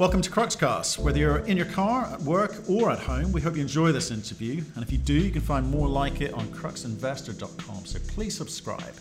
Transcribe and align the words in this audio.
Welcome 0.00 0.22
to 0.22 0.30
Cruxcast. 0.30 0.98
Whether 0.98 1.18
you're 1.18 1.38
in 1.40 1.58
your 1.58 1.66
car, 1.66 2.06
at 2.06 2.22
work, 2.22 2.62
or 2.70 2.90
at 2.90 3.00
home, 3.00 3.32
we 3.32 3.42
hope 3.42 3.54
you 3.54 3.60
enjoy 3.60 3.92
this 3.92 4.10
interview. 4.10 4.64
And 4.74 4.82
if 4.82 4.90
you 4.90 4.96
do, 4.96 5.12
you 5.12 5.30
can 5.30 5.42
find 5.42 5.70
more 5.70 5.86
like 5.86 6.22
it 6.22 6.32
on 6.32 6.46
cruxinvestor.com. 6.46 7.84
So 7.84 7.98
please 8.08 8.34
subscribe. 8.34 8.94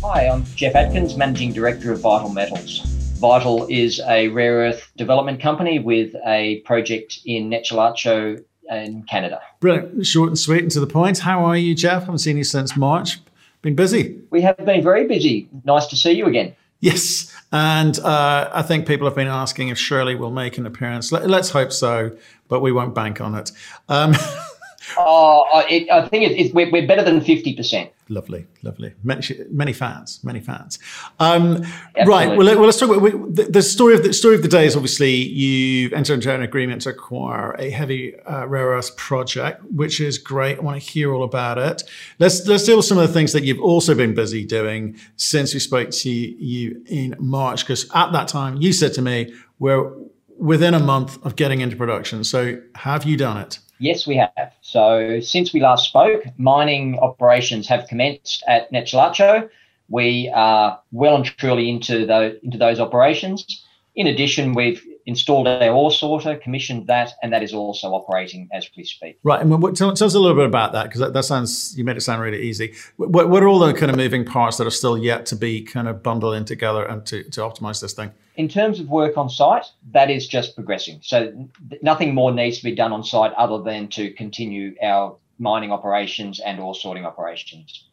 Hi, 0.00 0.26
I'm 0.26 0.42
Jeff 0.54 0.74
Atkins, 0.74 1.18
Managing 1.18 1.52
Director 1.52 1.92
of 1.92 2.00
Vital 2.00 2.30
Metals. 2.30 2.78
Vital 3.18 3.66
is 3.68 4.00
a 4.06 4.28
rare 4.28 4.54
earth 4.54 4.90
development 4.96 5.38
company 5.38 5.80
with 5.80 6.14
a 6.24 6.60
project 6.60 7.18
in 7.26 7.50
Nechalacho 7.50 8.42
in 8.70 9.02
Canada. 9.02 9.42
Brilliant. 9.60 10.06
Short 10.06 10.28
and 10.28 10.38
sweet 10.38 10.62
and 10.62 10.70
to 10.70 10.80
the 10.80 10.86
point. 10.86 11.18
How 11.18 11.44
are 11.44 11.58
you, 11.58 11.74
Jeff? 11.74 12.04
I 12.04 12.04
haven't 12.06 12.20
seen 12.20 12.38
you 12.38 12.44
since 12.44 12.74
March. 12.74 13.18
Been 13.60 13.74
busy? 13.74 14.18
We 14.30 14.40
have 14.40 14.56
been 14.64 14.82
very 14.82 15.06
busy. 15.06 15.50
Nice 15.64 15.84
to 15.88 15.96
see 15.96 16.12
you 16.12 16.24
again. 16.24 16.56
Yes, 16.80 17.34
and 17.52 17.98
uh, 18.00 18.50
I 18.52 18.62
think 18.62 18.86
people 18.86 19.06
have 19.06 19.16
been 19.16 19.28
asking 19.28 19.68
if 19.68 19.78
Shirley 19.78 20.14
will 20.14 20.30
make 20.30 20.58
an 20.58 20.66
appearance. 20.66 21.10
Let, 21.10 21.30
us 21.30 21.50
hope 21.50 21.72
so, 21.72 22.16
but 22.48 22.60
we 22.60 22.70
won't 22.70 22.94
bank 22.94 23.20
on 23.20 23.34
it. 23.34 23.50
Um, 23.88 24.14
oh, 24.98 25.64
it, 25.68 25.90
I 25.90 26.06
think 26.08 26.30
it, 26.30 26.38
it, 26.38 26.54
we're, 26.54 26.70
we're, 26.70 26.86
better 26.86 27.02
than 27.02 27.20
fifty 27.20 27.54
percent. 27.54 27.90
Lovely, 28.08 28.46
lovely. 28.62 28.94
Many, 29.02 29.22
many 29.50 29.72
fans, 29.72 30.20
many 30.22 30.38
fans. 30.38 30.78
Um, 31.18 31.64
right. 32.06 32.28
Well, 32.28 32.46
let, 32.46 32.56
us 32.56 32.78
talk 32.78 32.90
about 32.90 33.02
we, 33.02 33.10
the, 33.10 33.48
the, 33.50 33.62
story 33.62 33.94
of 33.94 34.04
the 34.04 34.12
story 34.12 34.36
of 34.36 34.42
the 34.42 34.48
day. 34.48 34.64
Is 34.64 34.76
obviously 34.76 35.12
you've 35.12 35.92
entered 35.92 36.14
into 36.14 36.32
an 36.32 36.42
agreement 36.42 36.82
to 36.82 36.90
acquire 36.90 37.52
a 37.58 37.68
heavy 37.70 38.14
uh, 38.20 38.46
rare 38.46 38.68
earth 38.68 38.96
project, 38.96 39.64
which 39.72 40.00
is 40.00 40.18
great. 40.18 40.58
I 40.58 40.60
want 40.60 40.80
to 40.80 40.88
hear 40.88 41.12
all 41.12 41.24
about 41.24 41.58
it. 41.58 41.82
Let's 42.20 42.46
let's 42.46 42.64
deal 42.64 42.76
with 42.76 42.86
some 42.86 42.98
of 42.98 43.08
the 43.08 43.12
things 43.12 43.32
that 43.32 43.42
you've 43.42 43.60
also 43.60 43.94
been 43.94 44.14
busy 44.14 44.44
doing 44.44 44.96
since 45.16 45.52
we 45.52 45.58
spoke 45.58 45.90
to 45.90 46.10
you 46.10 46.82
in 46.86 47.16
March. 47.18 47.64
Because 47.64 47.90
at 47.92 48.12
that 48.12 48.28
time, 48.28 48.62
you 48.62 48.72
said 48.72 48.94
to 48.94 49.02
me, 49.02 49.34
"We're 49.58 49.90
within 50.38 50.74
a 50.74 50.80
month 50.80 51.24
of 51.26 51.34
getting 51.34 51.60
into 51.60 51.74
production." 51.74 52.22
So, 52.22 52.60
have 52.76 53.04
you 53.04 53.16
done 53.16 53.38
it? 53.38 53.58
Yes, 53.78 54.06
we 54.06 54.16
have. 54.16 54.54
So 54.62 55.20
since 55.20 55.52
we 55.52 55.60
last 55.60 55.84
spoke, 55.84 56.24
mining 56.38 56.98
operations 56.98 57.68
have 57.68 57.86
commenced 57.88 58.42
at 58.48 58.72
Nechalacho. 58.72 59.50
We 59.88 60.30
are 60.34 60.80
well 60.92 61.16
and 61.16 61.24
truly 61.24 61.68
into 61.68 62.06
those, 62.06 62.38
into 62.42 62.58
those 62.58 62.80
operations. 62.80 63.64
In 63.94 64.06
addition, 64.06 64.54
we've 64.54 64.82
installed 65.06 65.46
our 65.46 65.70
ore 65.70 65.92
sorter, 65.92 66.36
commissioned 66.36 66.88
that, 66.88 67.12
and 67.22 67.32
that 67.32 67.42
is 67.42 67.54
also 67.54 67.88
operating 67.92 68.48
as 68.52 68.68
we 68.76 68.84
speak. 68.84 69.18
Right. 69.22 69.40
And 69.40 69.62
what, 69.62 69.76
tell, 69.76 69.92
tell 69.94 70.06
us 70.06 70.14
a 70.14 70.18
little 70.18 70.36
bit 70.36 70.46
about 70.46 70.72
that, 70.72 70.84
because 70.84 71.00
that, 71.00 71.12
that, 71.12 71.24
sounds, 71.24 71.76
you 71.78 71.84
made 71.84 71.96
it 71.96 72.00
sound 72.00 72.20
really 72.20 72.42
easy. 72.42 72.74
What, 72.96 73.28
what, 73.28 73.42
are 73.42 73.48
all 73.48 73.60
the 73.60 73.72
kind 73.72 73.90
of 73.90 73.96
moving 73.96 74.24
parts 74.24 74.56
that 74.58 74.66
are 74.66 74.70
still 74.70 74.98
yet 74.98 75.24
to 75.26 75.36
be 75.36 75.62
kind 75.62 75.86
of 75.86 76.02
bundled 76.02 76.34
in 76.34 76.44
together 76.44 76.84
and 76.84 77.06
to, 77.06 77.22
to 77.30 77.40
optimize 77.40 77.80
this 77.80 77.92
thing? 77.92 78.10
In 78.36 78.48
terms 78.48 78.80
of 78.80 78.88
work 78.88 79.16
on 79.16 79.30
site, 79.30 79.66
that 79.92 80.10
is 80.10 80.26
just 80.26 80.54
progressing. 80.54 80.98
So 81.02 81.48
nothing 81.82 82.12
more 82.12 82.32
needs 82.32 82.58
to 82.58 82.64
be 82.64 82.74
done 82.74 82.92
on 82.92 83.04
site 83.04 83.32
other 83.34 83.62
than 83.62 83.88
to 83.90 84.10
continue 84.12 84.74
our 84.82 85.16
mining 85.38 85.70
operations 85.70 86.40
and 86.40 86.58
ore 86.58 86.74
sorting 86.74 87.06
operations. 87.06 87.84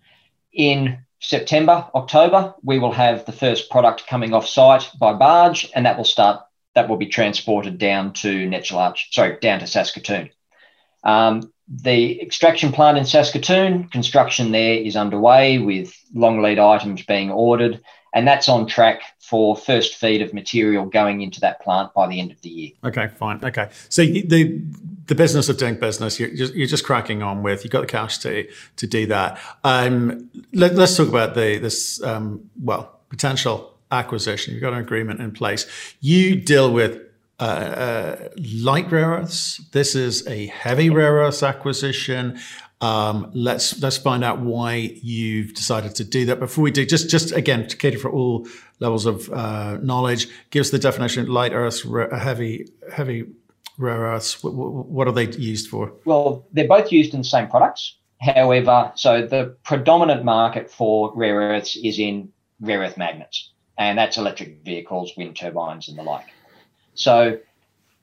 In 0.51 0.99
September, 1.19 1.87
October, 1.95 2.53
we 2.63 2.79
will 2.79 2.91
have 2.91 3.25
the 3.25 3.31
first 3.31 3.69
product 3.69 4.07
coming 4.07 4.33
off 4.33 4.47
site 4.47 4.89
by 4.99 5.13
barge, 5.13 5.71
and 5.73 5.85
that 5.85 5.97
will 5.97 6.03
start. 6.03 6.41
That 6.75 6.89
will 6.89 6.97
be 6.97 7.07
transported 7.07 7.77
down 7.77 8.13
to 8.13 8.47
Nechalacho, 8.47 9.11
sorry, 9.11 9.37
down 9.39 9.59
to 9.59 9.67
Saskatoon. 9.67 10.29
Um, 11.03 11.51
the 11.67 12.21
extraction 12.21 12.71
plant 12.71 12.97
in 12.97 13.05
Saskatoon, 13.05 13.89
construction 13.89 14.51
there 14.51 14.75
is 14.75 14.95
underway 14.95 15.59
with 15.59 15.93
long 16.13 16.41
lead 16.41 16.59
items 16.59 17.03
being 17.03 17.31
ordered, 17.31 17.81
and 18.13 18.27
that's 18.27 18.47
on 18.47 18.67
track 18.67 19.01
for 19.19 19.55
first 19.55 19.95
feed 19.95 20.21
of 20.21 20.33
material 20.33 20.85
going 20.85 21.21
into 21.21 21.39
that 21.41 21.61
plant 21.61 21.93
by 21.93 22.07
the 22.07 22.19
end 22.19 22.31
of 22.31 22.41
the 22.41 22.49
year. 22.49 22.71
Okay, 22.83 23.07
fine. 23.07 23.43
Okay, 23.43 23.69
so 23.89 24.03
the 24.03 24.61
the 25.07 25.15
business 25.15 25.49
of 25.49 25.57
doing 25.57 25.75
business, 25.75 26.19
you're 26.19 26.29
just, 26.29 26.53
you're 26.53 26.67
just 26.67 26.85
cracking 26.85 27.23
on 27.23 27.43
with. 27.43 27.63
You've 27.63 27.71
got 27.71 27.81
the 27.81 27.87
cash 27.87 28.19
to 28.19 28.47
to 28.77 28.87
do 28.87 29.07
that. 29.07 29.39
Um, 29.63 30.29
let, 30.53 30.77
us 30.77 30.95
talk 30.95 31.07
about 31.07 31.33
the 31.33 31.57
this 31.57 32.01
um, 32.03 32.49
well 32.61 32.99
potential 33.09 33.72
acquisition. 33.93 34.53
You've 34.53 34.61
got 34.61 34.73
an 34.73 34.79
agreement 34.79 35.21
in 35.21 35.31
place. 35.31 35.65
You 36.01 36.35
deal 36.35 36.71
with 36.71 36.99
uh, 37.39 37.43
uh, 37.43 38.29
light 38.61 38.91
rare 38.91 39.09
earths. 39.09 39.57
This 39.71 39.95
is 39.95 40.27
a 40.27 40.47
heavy 40.47 40.89
rare 40.89 41.13
earths 41.13 41.43
acquisition. 41.43 42.39
Um, 42.81 43.31
let's 43.33 43.81
let's 43.81 43.97
find 43.97 44.23
out 44.23 44.39
why 44.39 44.99
you've 45.01 45.53
decided 45.53 45.95
to 45.95 46.03
do 46.03 46.25
that. 46.25 46.39
Before 46.39 46.63
we 46.63 46.71
do, 46.71 46.85
just 46.85 47.09
just 47.09 47.31
again 47.31 47.67
to 47.67 47.77
cater 47.77 47.97
for 47.97 48.11
all 48.11 48.45
levels 48.79 49.05
of 49.05 49.29
uh, 49.31 49.77
knowledge, 49.81 50.27
give 50.51 50.61
us 50.61 50.71
the 50.71 50.79
definition: 50.79 51.27
light 51.27 51.53
earths, 51.53 51.85
heavy 52.11 52.67
heavy 52.91 53.25
rare 53.77 53.99
earths. 53.99 54.43
What, 54.43 55.07
are 55.07 55.13
they 55.13 55.29
used 55.31 55.69
for? 55.69 55.93
Well, 56.05 56.45
they're 56.51 56.67
both 56.67 56.91
used 56.91 57.13
in 57.13 57.21
the 57.21 57.27
same 57.27 57.47
products. 57.47 57.95
However, 58.19 58.91
so 58.95 59.25
the 59.25 59.55
predominant 59.63 60.23
market 60.23 60.69
for 60.69 61.11
rare 61.15 61.35
earths 61.35 61.75
is 61.75 61.99
in 61.99 62.31
rare 62.61 62.79
earth 62.79 62.97
magnets, 62.97 63.51
and 63.77 63.97
that's 63.97 64.17
electric 64.17 64.63
vehicles, 64.63 65.13
wind 65.17 65.35
turbines, 65.35 65.87
and 65.89 65.97
the 65.97 66.03
like. 66.03 66.27
So 66.95 67.39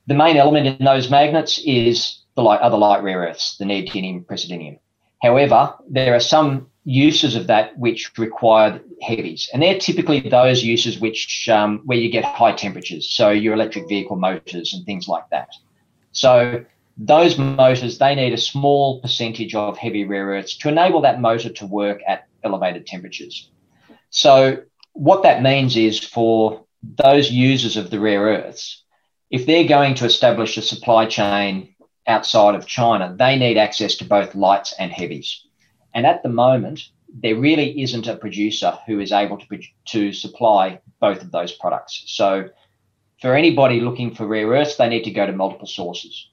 the 0.06 0.14
main 0.14 0.36
element 0.36 0.66
in 0.66 0.84
those 0.84 1.10
magnets 1.10 1.58
is 1.64 2.18
the 2.34 2.42
light, 2.42 2.60
other 2.60 2.76
light 2.76 3.02
rare 3.02 3.20
earths, 3.20 3.56
the 3.58 3.64
neodymium, 3.64 4.24
praseodymium. 4.24 4.78
However, 5.22 5.74
there 5.88 6.14
are 6.14 6.20
some 6.20 6.68
uses 6.84 7.36
of 7.36 7.46
that 7.48 7.78
which 7.78 8.10
require 8.18 8.80
heavies, 9.02 9.48
and 9.52 9.62
they're 9.62 9.78
typically 9.78 10.20
those 10.20 10.64
uses 10.64 10.98
which 10.98 11.48
um, 11.48 11.82
where 11.84 11.98
you 11.98 12.10
get 12.10 12.24
high 12.24 12.52
temperatures, 12.52 13.08
so 13.10 13.30
your 13.30 13.54
electric 13.54 13.88
vehicle 13.88 14.16
motors 14.16 14.72
and 14.72 14.84
things 14.86 15.06
like 15.06 15.28
that. 15.30 15.50
So 16.12 16.64
those 16.96 17.38
motors 17.38 17.98
they 17.98 18.14
need 18.14 18.32
a 18.32 18.38
small 18.38 19.00
percentage 19.00 19.54
of 19.54 19.78
heavy 19.78 20.04
rare 20.04 20.26
earths 20.26 20.56
to 20.58 20.68
enable 20.68 21.00
that 21.02 21.20
motor 21.20 21.50
to 21.50 21.66
work 21.66 22.00
at 22.06 22.26
elevated 22.42 22.86
temperatures. 22.86 23.50
So 24.10 24.62
what 24.92 25.22
that 25.22 25.42
means 25.42 25.76
is 25.76 25.98
for 25.98 26.64
those 26.82 27.30
users 27.30 27.76
of 27.76 27.90
the 27.90 28.00
rare 28.00 28.22
earths, 28.22 28.82
if 29.30 29.46
they're 29.46 29.68
going 29.68 29.94
to 29.96 30.04
establish 30.04 30.56
a 30.56 30.62
supply 30.62 31.06
chain 31.06 31.74
outside 32.06 32.54
of 32.54 32.66
China, 32.66 33.14
they 33.16 33.38
need 33.38 33.56
access 33.56 33.94
to 33.96 34.04
both 34.04 34.34
lights 34.34 34.74
and 34.78 34.90
heavies. 34.90 35.46
And 35.94 36.06
at 36.06 36.22
the 36.22 36.28
moment, 36.28 36.88
there 37.12 37.36
really 37.36 37.80
isn't 37.82 38.06
a 38.06 38.16
producer 38.16 38.78
who 38.86 39.00
is 39.00 39.12
able 39.12 39.38
to, 39.38 39.60
to 39.86 40.12
supply 40.12 40.80
both 41.00 41.22
of 41.22 41.30
those 41.30 41.52
products. 41.52 42.04
So, 42.06 42.48
for 43.20 43.34
anybody 43.34 43.80
looking 43.80 44.14
for 44.14 44.26
rare 44.26 44.48
earths, 44.48 44.76
they 44.76 44.88
need 44.88 45.04
to 45.04 45.10
go 45.10 45.26
to 45.26 45.32
multiple 45.32 45.66
sources. 45.66 46.28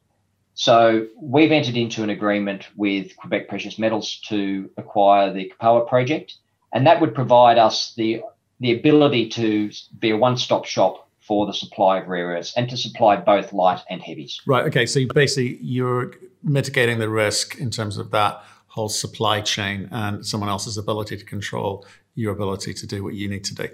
So, 0.53 1.07
we've 1.19 1.51
entered 1.51 1.77
into 1.77 2.03
an 2.03 2.09
agreement 2.09 2.67
with 2.75 3.15
Quebec 3.17 3.47
Precious 3.47 3.77
Metals 3.77 4.19
to 4.27 4.69
acquire 4.77 5.33
the 5.33 5.51
Kipawa 5.51 5.87
project, 5.87 6.35
and 6.73 6.87
that 6.87 7.01
would 7.01 7.15
provide 7.15 7.57
us 7.57 7.93
the, 7.95 8.21
the 8.59 8.77
ability 8.77 9.29
to 9.29 9.71
be 9.99 10.11
a 10.11 10.17
one 10.17 10.37
stop 10.37 10.65
shop 10.65 11.07
for 11.19 11.45
the 11.45 11.53
supply 11.53 11.99
of 11.99 12.07
rare 12.07 12.27
earths 12.27 12.53
and 12.55 12.69
to 12.69 12.77
supply 12.77 13.17
both 13.17 13.51
light 13.51 13.81
and 13.89 14.01
heavies. 14.01 14.41
Right. 14.45 14.65
Okay. 14.65 14.85
So 14.85 15.01
basically, 15.13 15.57
you're 15.61 16.13
mitigating 16.41 16.99
the 16.99 17.09
risk 17.09 17.57
in 17.59 17.69
terms 17.69 17.97
of 17.97 18.11
that 18.11 18.41
whole 18.67 18.89
supply 18.89 19.41
chain 19.41 19.89
and 19.91 20.25
someone 20.25 20.49
else's 20.49 20.77
ability 20.77 21.17
to 21.17 21.25
control 21.25 21.85
your 22.15 22.31
ability 22.31 22.73
to 22.73 22.87
do 22.87 23.03
what 23.03 23.13
you 23.13 23.27
need 23.27 23.43
to 23.43 23.55
do. 23.55 23.67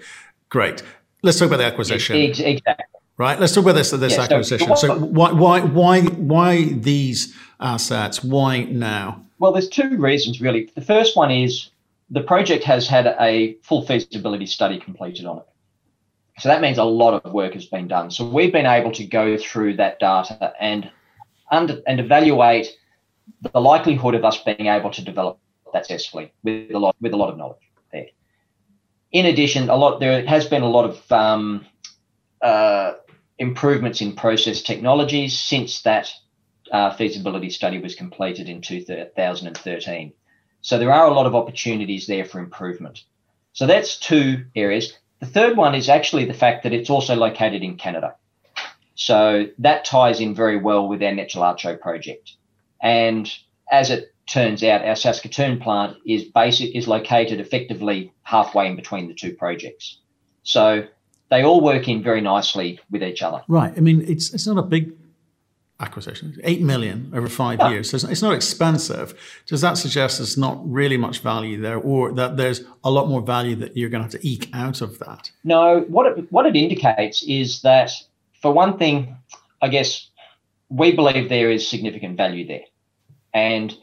Great. 0.50 0.82
Let's 1.22 1.38
talk 1.38 1.48
about 1.48 1.58
the 1.58 1.66
acquisition. 1.66 2.16
Exactly. 2.16 2.86
Right. 3.18 3.40
Let's 3.40 3.54
talk 3.54 3.64
about 3.64 3.76
this 3.76 3.92
this 3.92 4.18
yeah, 4.18 4.24
acquisition. 4.24 4.76
So, 4.76 4.88
so 4.88 5.00
why 5.00 5.32
why 5.32 5.62
why 5.62 6.02
why 6.02 6.66
these 6.66 7.36
assets? 7.60 8.24
Why 8.24 8.64
now? 8.64 9.24
Well, 9.38 9.52
there's 9.52 9.70
two 9.70 9.98
reasons 9.98 10.42
really. 10.42 10.72
The 10.74 10.82
first 10.82 11.16
one 11.16 11.30
is 11.30 11.70
the 12.14 12.22
project 12.22 12.64
has 12.64 12.88
had 12.88 13.08
a 13.20 13.58
full 13.64 13.86
feasibility 13.86 14.46
study 14.46 14.80
completed 14.80 15.26
on 15.26 15.40
it. 15.40 15.46
So 16.38 16.50
that 16.50 16.62
means 16.62 16.78
a 16.78 16.84
lot 16.84 17.26
of 17.26 17.34
work 17.34 17.54
has 17.54 17.66
been 17.66 17.88
done. 17.88 18.12
So 18.12 18.28
we've 18.28 18.54
been 18.54 18.68
able 18.68 18.92
to 18.92 19.06
go 19.06 19.36
through 19.38 19.78
that 19.78 20.00
data 20.00 20.54
and 20.60 20.90
under, 21.52 21.82
and 21.88 22.00
evaluate 22.00 22.68
the 23.42 23.60
likelihood 23.60 24.14
of 24.14 24.24
us 24.24 24.38
being 24.44 24.68
able 24.68 24.92
to 24.92 25.04
develop 25.04 25.40
that 25.74 25.88
successfully 25.88 26.32
with 26.44 26.72
a 26.72 26.78
lot 26.78 26.96
with 27.02 27.14
a 27.14 27.18
lot 27.18 27.30
of 27.30 27.38
knowledge 27.38 27.58
there. 27.92 28.06
In 29.12 29.26
addition, 29.26 29.70
a 29.70 29.76
lot 29.76 30.00
there 30.00 30.26
has 30.28 30.46
been 30.46 30.62
a 30.62 30.70
lot 30.70 30.86
of 30.86 31.12
um, 31.12 31.66
uh, 32.42 32.94
improvements 33.40 34.02
in 34.02 34.16
process 34.16 34.62
technologies 34.62 35.40
since 35.40 35.82
that 35.82 36.12
uh, 36.72 36.94
feasibility 36.96 37.50
study 37.50 37.80
was 37.80 37.96
completed 37.96 38.50
in 38.50 38.62
2013. 38.62 40.14
So 40.64 40.80
there 40.80 40.92
are 40.92 41.06
a 41.06 41.14
lot 41.14 41.26
of 41.26 41.36
opportunities 41.36 42.08
there 42.08 42.26
for 42.26 42.40
improvement. 42.40 43.04
So 43.52 43.68
that's 43.68 44.00
two 44.00 44.46
areas. 44.56 44.94
The 45.20 45.26
third 45.26 45.58
one 45.58 45.76
is 45.76 45.90
actually 45.90 46.26
the 46.26 46.34
fact 46.34 46.64
that 46.64 46.74
it's 46.74 46.90
also 46.90 47.16
located 47.16 47.62
in 47.62 47.78
Canada. 47.78 48.16
So 48.96 49.48
that 49.60 49.86
ties 49.86 50.22
in 50.22 50.34
very 50.34 50.58
well 50.58 50.88
with 50.88 51.04
our 51.04 51.12
Nechalacho 51.12 51.80
project. 51.80 52.32
And 52.82 53.32
as 53.70 53.90
it 53.90 54.14
turns 54.26 54.64
out, 54.64 54.86
our 54.86 54.96
Saskatoon 54.96 55.60
plant 55.60 55.98
is 56.06 56.24
basic 56.24 56.74
is 56.74 56.88
located 56.88 57.42
effectively 57.42 58.14
halfway 58.24 58.68
in 58.68 58.78
between 58.78 59.10
the 59.10 59.14
two 59.14 59.34
projects. 59.34 60.00
So 60.44 60.88
they 61.30 61.44
all 61.44 61.60
work 61.60 61.90
in 61.90 62.02
very 62.02 62.22
nicely 62.22 62.80
with 62.90 63.04
each 63.04 63.22
other. 63.22 63.44
Right. 63.50 63.74
I 63.76 63.82
mean, 63.82 64.02
it's 64.08 64.34
it's 64.34 64.48
not 64.48 64.58
a 64.58 64.64
big 64.64 64.94
acquisition. 65.84 66.40
Eight 66.44 66.62
million 66.62 67.12
over 67.14 67.28
five 67.28 67.60
no. 67.60 67.70
years. 67.70 67.90
So 67.90 67.96
it's 68.10 68.22
not 68.22 68.34
expensive. 68.34 69.08
Does 69.46 69.62
that 69.62 69.76
suggest 69.78 70.18
there's 70.18 70.38
not 70.38 70.58
really 70.80 70.98
much 70.98 71.20
value 71.20 71.62
there, 71.62 71.78
or 71.78 72.12
that 72.14 72.38
there's 72.38 72.60
a 72.84 72.92
lot 72.98 73.08
more 73.08 73.22
value 73.22 73.56
that 73.58 73.78
you're 73.78 73.90
going 73.90 74.02
to 74.08 74.10
have 74.10 74.22
to 74.22 74.28
eke 74.28 74.50
out 74.54 74.82
of 74.82 75.00
that? 75.00 75.32
No. 75.44 75.82
What 75.96 76.06
it 76.08 76.32
what 76.32 76.46
it 76.46 76.56
indicates 76.56 77.24
is 77.24 77.62
that 77.62 77.92
for 78.42 78.52
one 78.52 78.78
thing, 78.78 79.16
I 79.62 79.68
guess 79.68 80.10
we 80.70 80.96
believe 80.96 81.30
there 81.30 81.52
is 81.52 81.68
significant 81.68 82.18
value 82.18 82.48
there, 82.48 82.66
and 83.34 83.76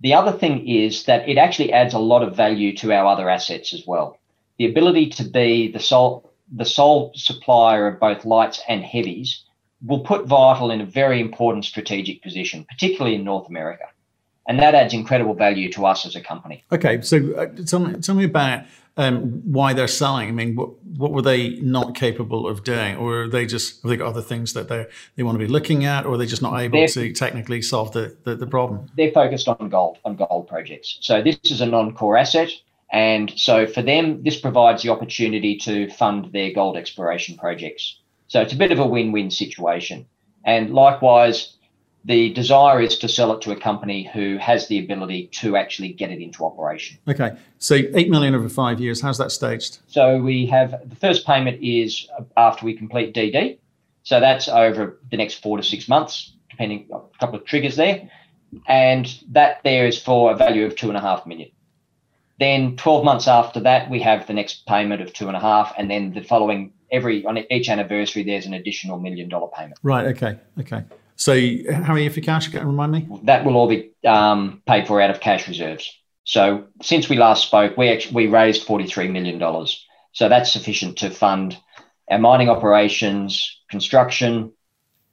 the 0.00 0.14
other 0.14 0.32
thing 0.32 0.66
is 0.68 1.04
that 1.04 1.28
it 1.28 1.38
actually 1.38 1.72
adds 1.72 1.94
a 1.94 1.98
lot 2.12 2.22
of 2.22 2.36
value 2.36 2.76
to 2.76 2.92
our 2.92 3.06
other 3.06 3.30
assets 3.30 3.72
as 3.72 3.86
well. 3.86 4.18
The 4.58 4.66
ability 4.66 5.10
to 5.10 5.24
be 5.24 5.72
the 5.72 5.80
sole 5.80 6.32
the 6.52 6.64
sole 6.64 7.12
supplier 7.14 7.88
of 7.88 8.00
both 8.00 8.24
lights 8.24 8.62
and 8.68 8.84
heavies 8.84 9.45
will 9.84 10.00
put 10.00 10.26
Vital 10.26 10.70
in 10.70 10.80
a 10.80 10.86
very 10.86 11.20
important 11.20 11.64
strategic 11.64 12.22
position, 12.22 12.64
particularly 12.64 13.14
in 13.14 13.24
North 13.24 13.48
America. 13.48 13.84
And 14.48 14.58
that 14.60 14.74
adds 14.74 14.94
incredible 14.94 15.34
value 15.34 15.70
to 15.72 15.86
us 15.86 16.06
as 16.06 16.14
a 16.14 16.20
company. 16.20 16.64
Okay, 16.70 17.02
so 17.02 17.34
uh, 17.34 17.46
tell, 17.64 17.80
me, 17.80 18.00
tell 18.00 18.14
me 18.14 18.24
about 18.24 18.64
um, 18.96 19.42
why 19.44 19.72
they're 19.72 19.88
selling. 19.88 20.28
I 20.28 20.32
mean, 20.32 20.54
what, 20.54 20.82
what 20.84 21.12
were 21.12 21.22
they 21.22 21.56
not 21.56 21.94
capable 21.94 22.46
of 22.46 22.64
doing, 22.64 22.96
or 22.96 23.22
are 23.22 23.28
they 23.28 23.44
just 23.44 23.82
have 23.82 23.90
they 23.90 23.96
got 23.96 24.06
other 24.06 24.22
things 24.22 24.52
that 24.54 24.68
they 24.68 24.86
they 25.16 25.22
want 25.22 25.38
to 25.38 25.44
be 25.44 25.50
looking 25.50 25.84
at, 25.84 26.06
or 26.06 26.14
are 26.14 26.16
they 26.16 26.26
just 26.26 26.42
not 26.42 26.58
able 26.60 26.78
they're, 26.78 26.88
to 26.88 27.12
technically 27.12 27.60
solve 27.60 27.92
the, 27.92 28.16
the, 28.24 28.36
the 28.36 28.46
problem? 28.46 28.88
They're 28.96 29.10
focused 29.10 29.48
on 29.48 29.68
gold 29.68 29.98
on 30.04 30.16
gold 30.16 30.48
projects. 30.48 30.98
So 31.00 31.22
this 31.22 31.38
is 31.44 31.60
a 31.60 31.66
non-core 31.66 32.16
asset. 32.16 32.50
And 32.92 33.32
so 33.36 33.66
for 33.66 33.82
them, 33.82 34.22
this 34.22 34.40
provides 34.40 34.82
the 34.82 34.90
opportunity 34.90 35.56
to 35.58 35.90
fund 35.90 36.32
their 36.32 36.52
gold 36.52 36.76
exploration 36.76 37.36
projects. 37.36 37.98
So 38.28 38.40
it's 38.40 38.52
a 38.52 38.56
bit 38.56 38.72
of 38.72 38.78
a 38.78 38.86
win 38.86 39.12
win 39.12 39.30
situation. 39.30 40.06
And 40.44 40.72
likewise, 40.72 41.56
the 42.04 42.32
desire 42.32 42.80
is 42.80 42.98
to 42.98 43.08
sell 43.08 43.32
it 43.32 43.40
to 43.42 43.50
a 43.50 43.56
company 43.56 44.08
who 44.14 44.38
has 44.38 44.68
the 44.68 44.78
ability 44.78 45.26
to 45.32 45.56
actually 45.56 45.92
get 45.92 46.10
it 46.10 46.20
into 46.20 46.44
operation. 46.44 46.98
Okay. 47.08 47.36
So 47.58 47.74
8 47.74 48.08
million 48.10 48.34
over 48.34 48.48
five 48.48 48.80
years, 48.80 49.00
how's 49.00 49.18
that 49.18 49.32
staged? 49.32 49.78
So 49.88 50.18
we 50.18 50.46
have 50.46 50.88
the 50.88 50.94
first 50.94 51.26
payment 51.26 51.62
is 51.62 52.08
after 52.36 52.64
we 52.64 52.74
complete 52.74 53.12
DD. 53.12 53.58
So 54.04 54.20
that's 54.20 54.46
over 54.46 55.00
the 55.10 55.16
next 55.16 55.42
four 55.42 55.56
to 55.56 55.64
six 55.64 55.88
months, 55.88 56.32
depending 56.48 56.86
on 56.92 57.02
a 57.12 57.18
couple 57.18 57.40
of 57.40 57.44
triggers 57.44 57.74
there. 57.74 58.08
And 58.68 59.12
that 59.32 59.60
there 59.64 59.84
is 59.84 60.00
for 60.00 60.30
a 60.30 60.36
value 60.36 60.64
of 60.64 60.76
two 60.76 60.88
and 60.88 60.96
a 60.96 61.00
half 61.00 61.26
million. 61.26 61.50
Then 62.38 62.76
12 62.76 63.04
months 63.04 63.26
after 63.26 63.58
that, 63.60 63.90
we 63.90 64.00
have 64.02 64.28
the 64.28 64.32
next 64.32 64.64
payment 64.66 65.02
of 65.02 65.12
two 65.12 65.26
and 65.26 65.36
a 65.36 65.40
half, 65.40 65.74
and 65.76 65.90
then 65.90 66.12
the 66.12 66.22
following 66.22 66.72
every 66.90 67.24
on 67.24 67.38
each 67.50 67.68
anniversary, 67.68 68.22
there's 68.22 68.46
an 68.46 68.54
additional 68.54 68.98
million 68.98 69.28
dollar 69.28 69.48
payment. 69.48 69.78
Right. 69.82 70.06
Okay. 70.06 70.38
Okay. 70.60 70.84
So 71.16 71.32
how 71.72 71.94
many 71.94 72.08
for 72.08 72.20
cash? 72.20 72.48
Can 72.48 72.66
remind 72.66 72.92
me. 72.92 73.08
That 73.24 73.44
will 73.44 73.56
all 73.56 73.68
be 73.68 73.90
um, 74.06 74.62
paid 74.66 74.86
for 74.86 75.00
out 75.00 75.10
of 75.10 75.20
cash 75.20 75.48
reserves. 75.48 75.90
So 76.24 76.66
since 76.82 77.08
we 77.08 77.16
last 77.16 77.46
spoke, 77.46 77.76
we 77.76 77.88
actually, 77.88 78.14
we 78.14 78.26
raised 78.26 78.64
forty 78.64 78.86
three 78.86 79.08
million 79.08 79.38
dollars. 79.38 79.84
So 80.12 80.28
that's 80.28 80.52
sufficient 80.52 80.98
to 80.98 81.10
fund 81.10 81.56
our 82.10 82.18
mining 82.18 82.48
operations, 82.48 83.60
construction, 83.70 84.52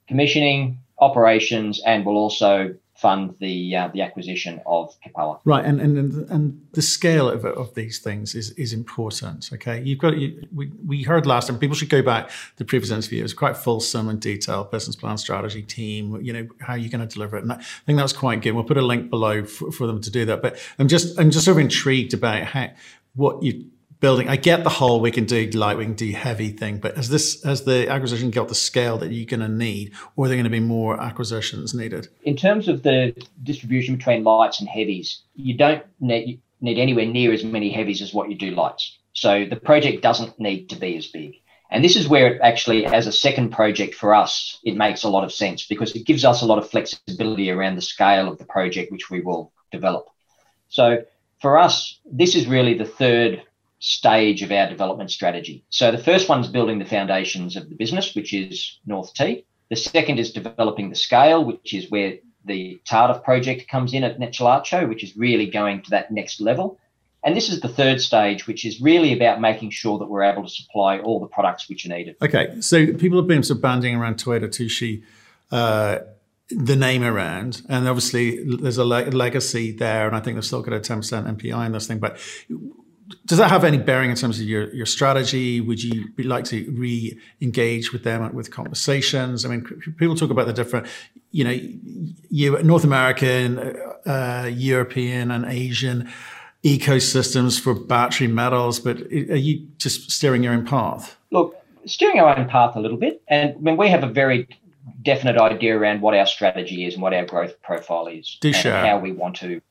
commissioning, 0.07 0.79
operations, 0.99 1.81
and 1.85 2.05
will 2.05 2.17
also 2.17 2.75
fund 3.03 3.35
the 3.39 3.75
uh, 3.75 3.89
the 3.89 4.01
acquisition 4.01 4.61
of 4.65 4.95
Kipawa. 5.01 5.39
Right, 5.43 5.65
and 5.65 5.81
and 5.81 5.95
and 6.31 6.65
the 6.71 6.81
scale 6.81 7.27
of, 7.29 7.43
of 7.43 7.75
these 7.75 7.99
things 7.99 8.33
is 8.33 8.51
is 8.51 8.71
important. 8.71 9.49
Okay, 9.53 9.83
you've 9.83 9.99
got 9.99 10.17
you, 10.17 10.47
we 10.55 10.71
we 10.87 11.03
heard 11.03 11.25
last 11.25 11.47
time. 11.47 11.59
People 11.59 11.75
should 11.75 11.89
go 11.89 12.01
back 12.01 12.31
the 12.55 12.65
previous 12.65 12.91
interview. 12.91 13.19
It 13.19 13.23
was 13.23 13.33
quite 13.33 13.57
fulsome 13.57 14.07
and 14.07 14.21
detailed 14.21 14.71
business 14.71 14.95
plan, 14.95 15.17
strategy, 15.17 15.63
team. 15.63 16.19
You 16.21 16.33
know 16.33 16.47
how 16.61 16.75
you're 16.75 16.89
going 16.97 17.07
to 17.07 17.13
deliver 17.13 17.35
it, 17.37 17.43
and 17.43 17.51
I 17.51 17.57
think 17.85 17.97
that 17.97 18.03
was 18.03 18.13
quite 18.13 18.41
good. 18.41 18.53
We'll 18.53 18.63
put 18.63 18.77
a 18.77 18.87
link 18.93 19.09
below 19.09 19.43
for, 19.43 19.69
for 19.71 19.85
them 19.85 19.99
to 20.01 20.09
do 20.09 20.23
that. 20.25 20.41
But 20.41 20.57
I'm 20.79 20.87
just 20.87 21.19
I'm 21.19 21.29
just 21.29 21.43
sort 21.43 21.57
of 21.57 21.61
intrigued 21.61 22.13
about 22.13 22.43
how 22.43 22.69
what 23.15 23.43
you 23.43 23.65
building. 24.03 24.27
I 24.27 24.35
get 24.35 24.65
the 24.65 24.69
whole 24.69 24.99
we 24.99 25.11
can 25.11 25.23
do 25.23 25.49
light, 25.51 25.77
we 25.77 25.85
can 25.85 25.93
do 25.93 26.11
heavy 26.11 26.49
thing, 26.49 26.79
but 26.79 26.97
as 26.97 27.07
this 27.07 27.45
as 27.45 27.63
the 27.63 27.87
acquisition 27.87 28.31
got 28.31 28.49
the 28.49 28.55
scale 28.55 28.97
that 28.97 29.13
you're 29.13 29.25
going 29.25 29.39
to 29.39 29.47
need, 29.47 29.93
or 30.17 30.25
are 30.25 30.27
there 30.27 30.35
going 30.35 30.43
to 30.43 30.49
be 30.49 30.59
more 30.59 30.99
acquisitions 30.99 31.73
needed? 31.73 32.09
In 32.23 32.35
terms 32.35 32.67
of 32.67 32.83
the 32.83 33.15
distribution 33.43 33.95
between 33.95 34.25
lights 34.25 34.59
and 34.59 34.67
heavies, 34.67 35.21
you 35.35 35.57
don't 35.57 35.85
need, 36.01 36.41
need 36.59 36.79
anywhere 36.79 37.05
near 37.05 37.31
as 37.31 37.45
many 37.45 37.71
heavies 37.71 38.01
as 38.01 38.13
what 38.13 38.29
you 38.29 38.35
do 38.35 38.51
lights. 38.51 38.97
So 39.13 39.45
the 39.49 39.55
project 39.55 40.03
doesn't 40.03 40.37
need 40.37 40.69
to 40.71 40.75
be 40.75 40.97
as 40.97 41.07
big. 41.07 41.35
And 41.71 41.81
this 41.81 41.95
is 41.95 42.09
where 42.09 42.33
it 42.33 42.41
actually, 42.41 42.85
as 42.85 43.07
a 43.07 43.11
second 43.11 43.51
project 43.51 43.95
for 43.95 44.13
us, 44.13 44.59
it 44.65 44.75
makes 44.75 45.03
a 45.03 45.09
lot 45.09 45.23
of 45.23 45.31
sense 45.31 45.65
because 45.65 45.95
it 45.95 46.05
gives 46.05 46.25
us 46.25 46.41
a 46.41 46.45
lot 46.45 46.57
of 46.57 46.69
flexibility 46.69 47.49
around 47.49 47.77
the 47.77 47.81
scale 47.81 48.27
of 48.27 48.37
the 48.37 48.45
project 48.45 48.91
which 48.91 49.09
we 49.09 49.21
will 49.21 49.53
develop. 49.71 50.09
So 50.67 51.05
for 51.39 51.57
us, 51.57 51.99
this 52.05 52.35
is 52.35 52.47
really 52.47 52.73
the 52.73 52.85
third 52.85 53.43
stage 53.83 54.41
of 54.41 54.49
our 54.49 54.69
development 54.69 55.11
strategy. 55.11 55.65
So 55.69 55.91
the 55.91 55.97
first 55.97 56.29
one 56.29 56.39
is 56.39 56.47
building 56.47 56.79
the 56.79 56.85
foundations 56.85 57.57
of 57.57 57.67
the 57.67 57.75
business, 57.75 58.15
which 58.15 58.33
is 58.33 58.79
North 58.85 59.13
T. 59.13 59.45
The 59.69 59.75
second 59.75 60.19
is 60.19 60.31
developing 60.31 60.89
the 60.89 60.95
scale, 60.95 61.43
which 61.43 61.73
is 61.73 61.91
where 61.91 62.13
the 62.45 62.79
Tardif 62.89 63.25
project 63.25 63.67
comes 63.67 63.93
in 63.93 64.05
at 64.05 64.19
Nechalacho, 64.19 64.87
which 64.87 65.03
is 65.03 65.17
really 65.17 65.47
going 65.47 65.81
to 65.81 65.89
that 65.89 66.11
next 66.11 66.39
level. 66.39 66.79
And 67.25 67.35
this 67.35 67.49
is 67.49 67.59
the 67.59 67.67
third 67.67 67.99
stage, 67.99 68.47
which 68.47 68.63
is 68.63 68.79
really 68.79 69.11
about 69.11 69.41
making 69.41 69.71
sure 69.71 69.99
that 69.99 70.05
we're 70.05 70.23
able 70.23 70.43
to 70.43 70.49
supply 70.49 70.99
all 70.99 71.19
the 71.19 71.27
products 71.27 71.67
which 71.67 71.85
are 71.85 71.89
needed. 71.89 72.15
Okay, 72.21 72.61
so 72.61 72.85
people 72.93 73.17
have 73.17 73.27
been 73.27 73.43
sort 73.43 73.57
of 73.57 73.61
banding 73.61 73.95
around 73.95 74.15
Toyota 74.15 74.47
Tsusho, 74.47 75.03
uh, 75.51 75.99
the 76.49 76.77
name 76.77 77.03
around, 77.03 77.63
and 77.67 77.85
obviously 77.87 78.45
there's 78.45 78.77
a 78.77 78.85
le- 78.85 79.11
legacy 79.11 79.73
there, 79.73 80.07
and 80.07 80.15
I 80.15 80.21
think 80.21 80.37
they've 80.37 80.45
still 80.45 80.61
got 80.61 80.73
a 80.73 80.79
10% 80.79 81.01
NPI 81.37 81.65
in 81.65 81.73
this 81.73 81.87
thing. 81.87 81.99
But 81.99 82.17
does 83.25 83.37
that 83.37 83.49
have 83.49 83.63
any 83.63 83.77
bearing 83.77 84.09
in 84.09 84.15
terms 84.15 84.39
of 84.39 84.45
your, 84.45 84.73
your 84.73 84.85
strategy? 84.85 85.59
Would 85.61 85.83
you 85.83 86.09
be 86.13 86.23
like 86.23 86.45
to 86.45 86.69
re-engage 86.71 87.91
with 87.91 88.03
them 88.03 88.33
with 88.33 88.51
conversations? 88.51 89.45
I 89.45 89.49
mean, 89.49 89.65
people 89.97 90.15
talk 90.15 90.29
about 90.29 90.47
the 90.47 90.53
different, 90.53 90.87
you 91.31 91.43
know, 91.43 91.59
you, 92.29 92.61
North 92.63 92.83
American, 92.83 93.75
uh, 94.05 94.49
European, 94.53 95.31
and 95.31 95.45
Asian 95.45 96.09
ecosystems 96.63 97.59
for 97.59 97.73
battery 97.73 98.27
metals, 98.27 98.79
but 98.79 99.01
are 99.01 99.35
you 99.35 99.67
just 99.77 100.11
steering 100.11 100.43
your 100.43 100.53
own 100.53 100.65
path? 100.65 101.17
Look, 101.31 101.55
steering 101.85 102.19
our 102.19 102.37
own 102.37 102.47
path 102.47 102.75
a 102.75 102.79
little 102.79 102.97
bit, 102.97 103.21
and 103.27 103.55
I 103.55 103.59
mean, 103.59 103.77
we 103.77 103.89
have 103.89 104.03
a 104.03 104.07
very 104.07 104.47
definite 105.01 105.37
idea 105.37 105.77
around 105.77 106.01
what 106.01 106.13
our 106.15 106.25
strategy 106.25 106.85
is 106.85 106.93
and 106.93 107.03
what 107.03 107.13
our 107.13 107.25
growth 107.25 107.61
profile 107.61 108.07
is, 108.07 108.37
Do 108.39 108.49
and 108.49 108.55
share. 108.55 108.85
how 108.85 108.97
we 108.99 109.11
want 109.11 109.35
to 109.37 109.61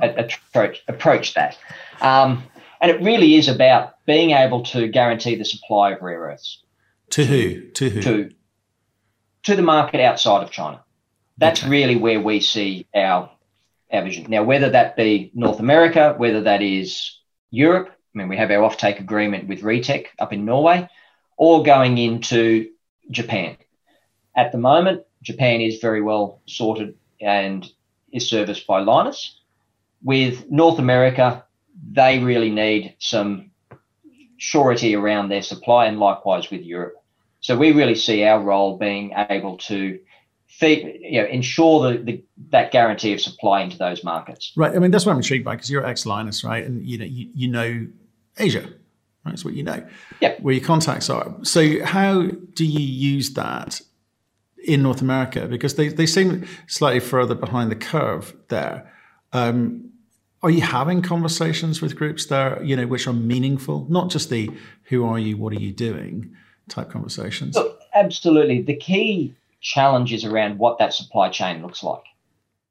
approach 0.00 0.82
approach 0.86 1.34
that. 1.34 1.58
Um, 2.00 2.44
and 2.80 2.90
it 2.90 3.02
really 3.02 3.34
is 3.34 3.48
about 3.48 3.94
being 4.06 4.30
able 4.30 4.62
to 4.64 4.88
guarantee 4.88 5.36
the 5.36 5.44
supply 5.44 5.92
of 5.92 6.02
rare 6.02 6.20
earths. 6.20 6.62
To 7.10 7.24
who? 7.24 7.68
To 7.70 7.90
who? 7.90 8.02
To, 8.02 8.30
to 9.44 9.56
the 9.56 9.62
market 9.62 10.00
outside 10.00 10.42
of 10.42 10.50
China. 10.50 10.82
That's 11.38 11.62
okay. 11.62 11.70
really 11.70 11.96
where 11.96 12.20
we 12.20 12.40
see 12.40 12.86
our, 12.94 13.30
our 13.92 14.02
vision. 14.02 14.26
Now, 14.28 14.42
whether 14.42 14.70
that 14.70 14.96
be 14.96 15.30
North 15.34 15.60
America, 15.60 16.14
whether 16.16 16.42
that 16.42 16.62
is 16.62 17.18
Europe, 17.50 17.90
I 18.14 18.18
mean, 18.18 18.28
we 18.28 18.36
have 18.36 18.50
our 18.50 18.68
offtake 18.68 19.00
agreement 19.00 19.48
with 19.48 19.62
REEtec 19.62 20.06
up 20.18 20.32
in 20.32 20.44
Norway, 20.44 20.88
or 21.36 21.62
going 21.62 21.98
into 21.98 22.68
Japan. 23.10 23.56
At 24.36 24.52
the 24.52 24.58
moment, 24.58 25.04
Japan 25.22 25.60
is 25.60 25.80
very 25.80 26.02
well 26.02 26.40
sorted 26.46 26.96
and 27.20 27.66
is 28.12 28.28
serviced 28.28 28.66
by 28.66 28.80
Lynas. 28.80 29.32
With 30.02 30.50
North 30.50 30.78
America, 30.78 31.44
they 31.92 32.18
really 32.18 32.50
need 32.50 32.96
some 32.98 33.50
surety 34.36 34.94
around 34.94 35.28
their 35.28 35.42
supply, 35.42 35.86
and 35.86 35.98
likewise 35.98 36.50
with 36.50 36.62
Europe. 36.62 36.94
So 37.40 37.56
we 37.56 37.72
really 37.72 37.94
see 37.94 38.24
our 38.24 38.42
role 38.42 38.78
being 38.78 39.12
able 39.30 39.58
to 39.58 39.98
feed, 40.46 40.98
you 41.02 41.22
know, 41.22 41.28
ensure 41.28 41.92
the, 41.92 41.98
the, 42.02 42.24
that 42.50 42.72
guarantee 42.72 43.12
of 43.12 43.20
supply 43.20 43.62
into 43.62 43.78
those 43.78 44.02
markets. 44.02 44.52
Right. 44.56 44.74
I 44.74 44.78
mean, 44.78 44.90
that's 44.90 45.06
what 45.06 45.12
I'm 45.12 45.18
intrigued 45.18 45.44
by 45.44 45.54
because 45.54 45.70
you're 45.70 45.86
ex 45.86 46.04
Lynas, 46.04 46.44
right? 46.44 46.64
And 46.64 46.84
you 46.84 46.98
know, 46.98 47.04
you, 47.04 47.30
you 47.34 47.48
know 47.48 47.86
Asia, 48.38 48.62
right? 48.62 48.72
That's 49.24 49.44
what 49.44 49.54
you 49.54 49.62
know. 49.62 49.86
Yeah. 50.20 50.34
Where 50.40 50.54
your 50.54 50.64
contacts 50.64 51.10
are. 51.10 51.36
So 51.42 51.84
how 51.84 52.22
do 52.54 52.64
you 52.64 52.80
use 52.80 53.34
that 53.34 53.80
in 54.64 54.82
North 54.82 55.00
America? 55.00 55.46
Because 55.46 55.76
they, 55.76 55.88
they 55.88 56.06
seem 56.06 56.46
slightly 56.66 57.00
further 57.00 57.34
behind 57.34 57.70
the 57.70 57.76
curve 57.76 58.34
there. 58.48 58.92
Um, 59.32 59.87
are 60.42 60.50
you 60.50 60.62
having 60.62 61.02
conversations 61.02 61.82
with 61.82 61.96
groups 61.96 62.26
there, 62.26 62.62
you 62.62 62.76
know, 62.76 62.86
which 62.86 63.06
are 63.06 63.12
meaningful, 63.12 63.86
not 63.88 64.10
just 64.10 64.30
the 64.30 64.50
who 64.84 65.04
are 65.04 65.18
you, 65.18 65.36
what 65.36 65.52
are 65.52 65.60
you 65.60 65.72
doing 65.72 66.34
type 66.68 66.90
conversations? 66.90 67.56
Look, 67.56 67.80
absolutely. 67.94 68.62
The 68.62 68.76
key 68.76 69.34
challenge 69.60 70.12
is 70.12 70.24
around 70.24 70.58
what 70.58 70.78
that 70.78 70.94
supply 70.94 71.28
chain 71.30 71.62
looks 71.62 71.82
like. 71.82 72.04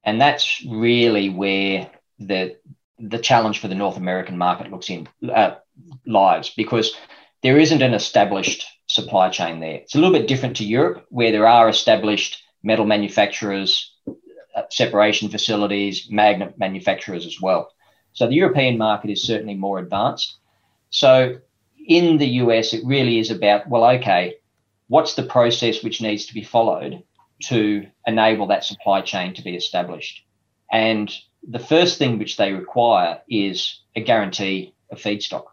And 0.03 0.21
that's 0.21 0.63
really 0.65 1.29
where 1.29 1.91
the 2.19 2.55
the 2.99 3.19
challenge 3.19 3.59
for 3.59 3.67
the 3.67 3.75
North 3.75 3.97
American 3.97 4.37
market 4.37 4.71
looks 4.71 4.89
in 4.89 5.07
uh, 5.31 5.55
lies 6.05 6.49
because 6.49 6.95
there 7.43 7.59
isn't 7.59 7.83
an 7.83 7.93
established 7.93 8.65
supply 8.87 9.29
chain 9.29 9.59
there. 9.59 9.75
It's 9.75 9.93
a 9.93 9.99
little 9.99 10.17
bit 10.17 10.27
different 10.27 10.57
to 10.57 10.65
Europe, 10.65 11.05
where 11.09 11.31
there 11.31 11.47
are 11.47 11.69
established 11.69 12.41
metal 12.63 12.85
manufacturers, 12.85 13.93
Uh, 14.57 14.63
separation 14.71 15.29
facilities, 15.29 16.07
magnet 16.09 16.57
manufacturers 16.57 17.27
as 17.27 17.39
well. 17.39 17.71
So 18.13 18.25
the 18.25 18.33
European 18.33 18.75
market 18.75 19.11
is 19.11 19.21
certainly 19.21 19.53
more 19.53 19.77
advanced. 19.77 20.37
So 20.89 21.37
in 21.87 22.17
the 22.17 22.27
US, 22.41 22.73
it 22.73 22.83
really 22.83 23.19
is 23.19 23.29
about, 23.29 23.69
well, 23.69 23.85
okay, 23.97 24.37
what's 24.87 25.13
the 25.13 25.21
process 25.21 25.83
which 25.83 26.01
needs 26.01 26.25
to 26.25 26.33
be 26.33 26.43
followed 26.43 27.03
to 27.43 27.85
enable 28.07 28.47
that 28.47 28.63
supply 28.63 29.01
chain 29.01 29.35
to 29.35 29.43
be 29.43 29.55
established? 29.55 30.25
And 30.71 31.13
the 31.47 31.59
first 31.59 31.99
thing 31.99 32.17
which 32.17 32.37
they 32.37 32.51
require 32.51 33.21
is 33.29 33.81
a 33.95 34.01
guarantee 34.01 34.73
of 34.89 34.97
feedstock. 34.97 35.45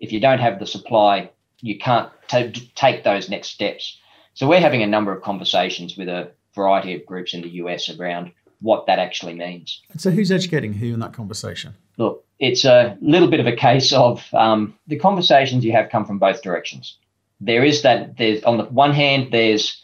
If 0.00 0.10
you 0.10 0.20
don't 0.20 0.40
have 0.40 0.58
the 0.58 0.66
supply, 0.66 1.30
you 1.60 1.78
can't 1.78 2.10
t- 2.28 2.70
take 2.74 3.04
those 3.04 3.28
next 3.28 3.48
steps. 3.48 3.98
So 4.32 4.48
we're 4.48 4.60
having 4.68 4.82
a 4.82 4.86
number 4.86 5.14
of 5.14 5.22
conversations 5.22 5.98
with 5.98 6.08
a 6.08 6.30
variety 6.54 6.94
of 6.94 7.06
groups 7.06 7.34
in 7.34 7.42
the 7.42 7.50
US 7.50 7.88
around 7.90 8.32
what 8.60 8.86
that 8.86 8.98
actually 8.98 9.34
means. 9.34 9.82
So 9.96 10.10
who's 10.10 10.30
educating 10.30 10.72
who 10.72 10.94
in 10.94 11.00
that 11.00 11.12
conversation? 11.12 11.74
Look, 11.98 12.24
it's 12.38 12.64
a 12.64 12.96
little 13.00 13.28
bit 13.28 13.40
of 13.40 13.46
a 13.46 13.54
case 13.54 13.92
of 13.92 14.24
um, 14.32 14.74
the 14.86 14.98
conversations 14.98 15.64
you 15.64 15.72
have 15.72 15.90
come 15.90 16.04
from 16.04 16.18
both 16.18 16.42
directions. 16.42 16.96
There 17.40 17.64
is 17.64 17.82
that 17.82 18.16
there's 18.16 18.42
on 18.44 18.58
the 18.58 18.64
one 18.64 18.92
hand 18.92 19.32
there's 19.32 19.82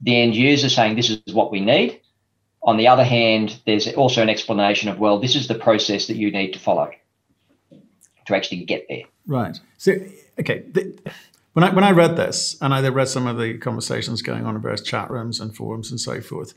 the 0.00 0.20
end 0.20 0.34
user 0.34 0.68
saying 0.68 0.96
this 0.96 1.10
is 1.10 1.34
what 1.34 1.50
we 1.50 1.60
need. 1.60 2.00
On 2.64 2.76
the 2.76 2.86
other 2.86 3.04
hand, 3.04 3.60
there's 3.66 3.88
also 3.94 4.22
an 4.22 4.28
explanation 4.28 4.88
of 4.88 4.98
well, 4.98 5.18
this 5.18 5.34
is 5.34 5.48
the 5.48 5.54
process 5.56 6.06
that 6.06 6.16
you 6.16 6.30
need 6.30 6.52
to 6.52 6.58
follow 6.58 6.90
to 8.26 8.36
actually 8.36 8.64
get 8.64 8.86
there. 8.88 9.02
Right. 9.26 9.58
So 9.78 9.96
okay. 10.38 10.60
The, 10.72 10.96
when 11.52 11.64
I 11.64 11.70
when 11.70 11.84
I 11.84 11.90
read 11.90 12.16
this 12.16 12.56
and 12.60 12.72
I 12.72 12.86
read 12.88 13.08
some 13.08 13.26
of 13.26 13.38
the 13.38 13.58
conversations 13.58 14.22
going 14.22 14.46
on 14.46 14.56
in 14.56 14.62
various 14.62 14.82
chat 14.82 15.10
rooms 15.10 15.40
and 15.40 15.54
forums 15.54 15.90
and 15.90 16.00
so 16.00 16.20
forth, 16.20 16.54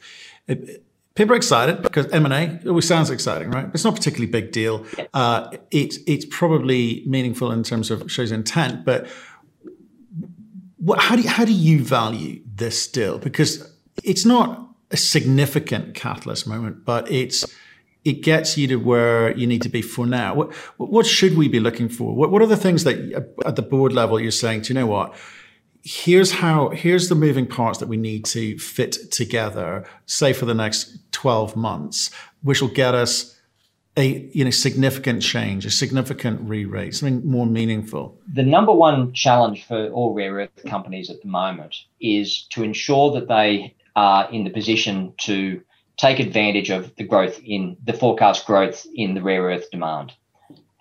it, 0.47 0.83
people 1.15 1.33
are 1.33 1.37
excited 1.37 1.81
because 1.81 2.07
M&A 2.11 2.59
always 2.67 2.87
sounds 2.87 3.09
exciting, 3.09 3.51
right? 3.51 3.69
It's 3.73 3.83
not 3.83 3.93
a 3.93 3.97
particularly 3.97 4.31
big 4.31 4.51
deal. 4.51 4.85
Uh, 5.13 5.49
it's 5.71 5.97
it's 6.07 6.25
probably 6.29 7.03
meaningful 7.05 7.51
in 7.51 7.63
terms 7.63 7.91
of 7.91 8.09
shows 8.11 8.31
intent, 8.31 8.85
but 8.85 9.07
what, 10.77 10.99
how 10.99 11.15
do 11.15 11.23
you, 11.23 11.29
how 11.29 11.45
do 11.45 11.53
you 11.53 11.83
value 11.83 12.41
this 12.45 12.87
deal? 12.87 13.17
Because 13.17 13.71
it's 14.03 14.23
not 14.25 14.69
a 14.91 14.97
significant 14.97 15.95
catalyst 15.95 16.47
moment, 16.47 16.85
but 16.85 17.09
it's 17.11 17.43
it 18.05 18.21
gets 18.21 18.57
you 18.57 18.67
to 18.67 18.75
where 18.77 19.35
you 19.35 19.47
need 19.47 19.63
to 19.63 19.69
be 19.69 19.81
for 19.81 20.05
now. 20.05 20.33
What 20.35 20.53
what 20.77 21.05
should 21.05 21.35
we 21.35 21.47
be 21.47 21.59
looking 21.59 21.89
for? 21.89 22.15
What 22.15 22.31
what 22.31 22.41
are 22.41 22.47
the 22.47 22.55
things 22.55 22.83
that 22.85 22.97
uh, 23.13 23.47
at 23.47 23.55
the 23.55 23.61
board 23.61 23.91
level 23.91 24.19
you're 24.19 24.31
saying? 24.31 24.61
Do 24.61 24.73
you 24.73 24.79
know 24.79 24.87
what? 24.87 25.15
here's 25.85 26.31
how 26.31 26.69
here's 26.69 27.09
the 27.09 27.15
moving 27.15 27.45
parts 27.45 27.77
that 27.77 27.87
we 27.87 27.95
need 27.95 28.25
to 28.25 28.57
fit 28.57 29.11
together 29.11 29.85
say 30.07 30.33
for 30.33 30.45
the 30.45 30.53
next 30.53 30.97
12 31.11 31.55
months 31.55 32.09
which 32.41 32.59
will 32.59 32.69
get 32.69 32.95
us 32.95 33.39
a 33.95 34.27
you 34.33 34.43
know 34.43 34.49
significant 34.49 35.21
change 35.21 35.63
a 35.63 35.69
significant 35.69 36.41
re-rate 36.41 36.95
something 36.95 37.23
more 37.23 37.45
meaningful 37.45 38.19
the 38.33 38.41
number 38.41 38.73
one 38.73 39.13
challenge 39.13 39.63
for 39.63 39.89
all 39.89 40.15
rare 40.15 40.33
earth 40.33 40.65
companies 40.65 41.11
at 41.11 41.21
the 41.21 41.27
moment 41.27 41.75
is 42.01 42.47
to 42.49 42.63
ensure 42.63 43.11
that 43.11 43.27
they 43.27 43.75
are 43.95 44.27
in 44.31 44.43
the 44.43 44.49
position 44.49 45.13
to 45.17 45.61
take 45.97 46.19
advantage 46.19 46.69
of 46.69 46.95
the 46.95 47.03
growth 47.03 47.39
in 47.43 47.77
the 47.83 47.93
forecast 47.93 48.45
growth 48.45 48.85
in 48.95 49.13
the 49.13 49.21
rare 49.21 49.43
earth 49.43 49.69
demand 49.71 50.13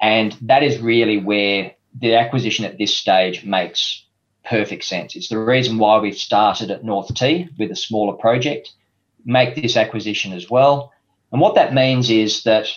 and 0.01 0.37
that 0.43 0.63
is 0.63 0.81
really 0.81 1.19
where 1.19 1.73
the 1.99 2.15
acquisition 2.15 2.65
at 2.65 2.77
this 2.77 2.95
stage 2.95 3.45
makes 3.45 4.05
perfect 4.45 4.85
sense. 4.85 5.17
It's 5.17 5.29
the 5.29 5.39
reason 5.39 5.79
why 5.79 5.99
we've 5.99 6.17
started 6.17 6.71
at 6.71 6.85
North 6.85 7.15
T 7.15 7.49
with 7.59 7.71
a 7.71 7.77
smaller 7.77 8.15
project, 8.15 8.71
make 9.25 9.55
this 9.55 9.77
acquisition 9.77 10.33
as 10.33 10.51
well. 10.51 10.93
And 11.33 11.41
what 11.41 11.55
that 11.55 11.73
means 11.73 12.11
is 12.11 12.43
that 12.43 12.69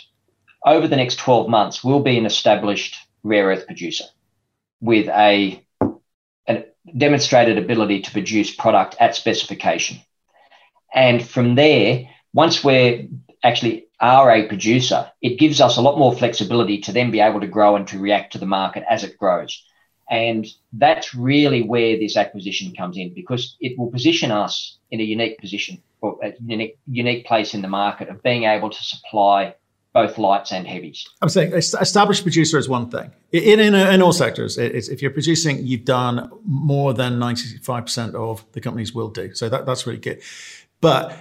over 0.65 0.88
the 0.88 0.96
next 0.96 1.17
12 1.17 1.50
months, 1.50 1.84
we'll 1.84 2.00
be 2.00 2.17
an 2.17 2.25
established 2.25 2.96
rare 3.24 3.48
earth 3.48 3.65
producer 3.65 4.06
with 4.79 5.10
a, 5.10 5.62
a 6.48 6.65
demonstrated 6.96 7.58
ability 7.58 8.03
to 8.03 8.12
produce 8.12 8.56
product 8.56 8.96
at 9.00 9.15
specification. 9.15 9.98
And 10.94 11.22
from 11.22 11.56
there, 11.56 12.08
once 12.38 12.63
we're 12.63 13.08
actually 13.44 13.88
are 14.00 14.29
a 14.29 14.48
producer, 14.48 15.12
it 15.24 15.39
gives 15.39 15.60
us 15.60 15.75
a 15.75 15.82
lot 15.82 15.98
more 15.98 16.13
flexibility 16.13 16.79
to 16.79 16.91
then 16.91 17.10
be 17.10 17.20
able 17.20 17.39
to 17.39 17.48
grow 17.48 17.75
and 17.75 17.88
to 17.88 17.98
react 17.98 18.34
to 18.34 18.38
the 18.38 18.46
market 18.46 18.84
as 18.88 19.03
it 19.03 19.17
grows. 19.17 19.65
And 20.08 20.46
that's 20.72 21.15
really 21.15 21.63
where 21.63 21.98
this 21.98 22.15
acquisition 22.15 22.75
comes 22.75 22.96
in 22.96 23.12
because 23.15 23.58
it 23.60 23.75
will 23.75 23.89
position 23.89 24.29
us 24.29 24.77
in 24.91 25.00
a 25.00 25.03
unique 25.03 25.39
position 25.39 25.82
or 26.00 26.20
a 26.24 26.34
unique, 26.46 26.77
unique 26.86 27.25
place 27.25 27.56
in 27.56 27.63
the 27.63 27.67
market 27.67 28.08
of 28.08 28.22
being 28.22 28.44
able 28.44 28.70
to 28.70 28.84
supply 28.84 29.56
both 29.94 30.20
lights 30.20 30.51
and 30.51 30.67
heavies. 30.67 31.08
I'm 31.24 31.29
saying 31.29 31.53
established 31.53 32.22
producer 32.22 32.60
is 32.60 32.70
one 32.70 32.91
thing. 32.91 33.12
In, 33.32 33.60
in, 33.60 33.74
in 33.74 34.01
all 34.03 34.13
sectors, 34.13 34.60
if 34.60 35.01
you're 35.01 35.10
producing, 35.20 35.65
you've 35.65 35.86
done 35.86 36.29
more 36.46 36.94
than 36.94 37.13
95% 37.20 38.13
of 38.13 38.46
the 38.51 38.62
companies 38.62 38.94
will 38.94 39.10
do. 39.10 39.34
So 39.34 39.50
that, 39.50 39.65
that's 39.65 39.88
really 39.88 40.00
good. 40.00 40.22
But 40.82 41.17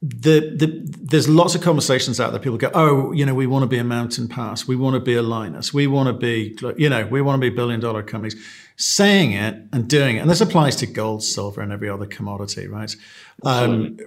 the, 0.00 0.54
the, 0.56 0.96
there's 1.00 1.28
lots 1.28 1.56
of 1.56 1.60
conversations 1.60 2.20
out 2.20 2.30
there. 2.30 2.40
People 2.40 2.56
go, 2.56 2.70
oh, 2.72 3.10
you 3.12 3.26
know, 3.26 3.34
we 3.34 3.48
want 3.48 3.64
to 3.64 3.66
be 3.66 3.78
a 3.78 3.84
Mountain 3.84 4.28
Pass, 4.28 4.68
we 4.68 4.76
want 4.76 4.94
to 4.94 5.00
be 5.00 5.14
a 5.14 5.22
Lynas. 5.22 5.72
we 5.74 5.88
want 5.88 6.06
to 6.06 6.12
be, 6.12 6.56
you 6.76 6.88
know, 6.88 7.04
we 7.06 7.20
want 7.20 7.42
to 7.42 7.50
be 7.50 7.54
billion 7.54 7.80
dollar 7.80 8.02
companies. 8.02 8.36
Saying 8.76 9.32
it 9.32 9.56
and 9.72 9.88
doing 9.88 10.16
it, 10.16 10.20
and 10.20 10.30
this 10.30 10.40
applies 10.40 10.76
to 10.76 10.86
gold, 10.86 11.24
silver, 11.24 11.60
and 11.60 11.72
every 11.72 11.88
other 11.88 12.06
commodity, 12.06 12.68
right? 12.68 12.94
Um, 13.44 13.98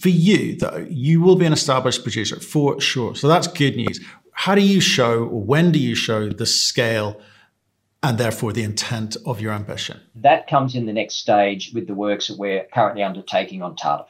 for 0.00 0.08
you, 0.08 0.56
though, 0.56 0.86
you 0.88 1.20
will 1.20 1.36
be 1.36 1.44
an 1.44 1.52
established 1.52 2.02
producer 2.02 2.40
for 2.40 2.80
sure. 2.80 3.14
So 3.14 3.28
that's 3.28 3.46
good 3.46 3.76
news. 3.76 4.00
How 4.32 4.54
do 4.54 4.62
you 4.62 4.80
show, 4.80 5.24
or 5.24 5.42
when 5.42 5.70
do 5.70 5.78
you 5.78 5.94
show 5.94 6.30
the 6.30 6.46
scale? 6.46 7.20
and 8.02 8.18
therefore 8.18 8.52
the 8.52 8.62
intent 8.62 9.16
of 9.26 9.40
your 9.40 9.52
ambition? 9.52 10.00
That 10.14 10.46
comes 10.46 10.76
in 10.76 10.86
the 10.86 10.92
next 10.92 11.16
stage 11.16 11.72
with 11.74 11.88
the 11.88 11.94
works 11.94 12.28
that 12.28 12.38
we're 12.38 12.64
currently 12.72 13.02
undertaking 13.02 13.62
on 13.62 13.74
Tardif. 13.74 14.06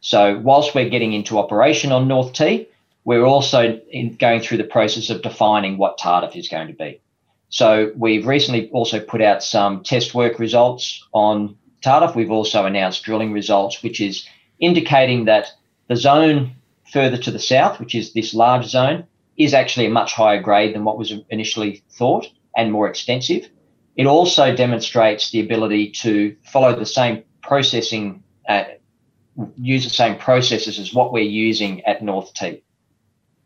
So 0.00 0.38
whilst 0.38 0.74
we're 0.74 0.88
getting 0.88 1.12
into 1.12 1.38
operation 1.38 1.92
on 1.92 2.08
North 2.08 2.32
T, 2.32 2.68
we're 3.04 3.24
also 3.24 3.80
going 4.18 4.40
through 4.40 4.58
the 4.58 4.64
process 4.64 5.10
of 5.10 5.22
defining 5.22 5.78
what 5.78 5.98
Tardif 5.98 6.36
is 6.36 6.48
going 6.48 6.68
to 6.68 6.74
be. 6.74 7.00
So 7.48 7.92
we've 7.96 8.26
recently 8.26 8.68
also 8.70 9.00
put 9.00 9.22
out 9.22 9.42
some 9.42 9.82
test 9.82 10.14
work 10.14 10.38
results 10.38 11.06
on 11.12 11.56
Tardif. 11.82 12.14
We've 12.14 12.30
also 12.30 12.66
announced 12.66 13.04
drilling 13.04 13.32
results, 13.32 13.82
which 13.82 14.00
is 14.00 14.26
indicating 14.58 15.24
that 15.24 15.48
the 15.88 15.96
zone 15.96 16.56
further 16.92 17.16
to 17.16 17.30
the 17.30 17.38
south, 17.38 17.80
which 17.80 17.94
is 17.94 18.12
this 18.12 18.34
large 18.34 18.66
zone, 18.66 19.06
is 19.36 19.54
actually 19.54 19.86
a 19.86 19.90
much 19.90 20.12
higher 20.12 20.42
grade 20.42 20.74
than 20.74 20.84
what 20.84 20.98
was 20.98 21.12
initially 21.30 21.82
thought 21.90 22.26
and 22.56 22.72
more 22.72 22.88
extensive. 22.88 23.48
It 23.96 24.06
also 24.06 24.54
demonstrates 24.54 25.30
the 25.30 25.40
ability 25.40 25.90
to 26.02 26.36
follow 26.42 26.74
the 26.74 26.86
same 26.86 27.24
processing 27.42 28.22
uh, 28.48 28.64
use 29.56 29.84
the 29.84 29.90
same 29.90 30.16
processes 30.16 30.78
as 30.78 30.92
what 30.92 31.12
we're 31.12 31.22
using 31.22 31.84
at 31.84 32.02
North 32.02 32.34
T. 32.34 32.62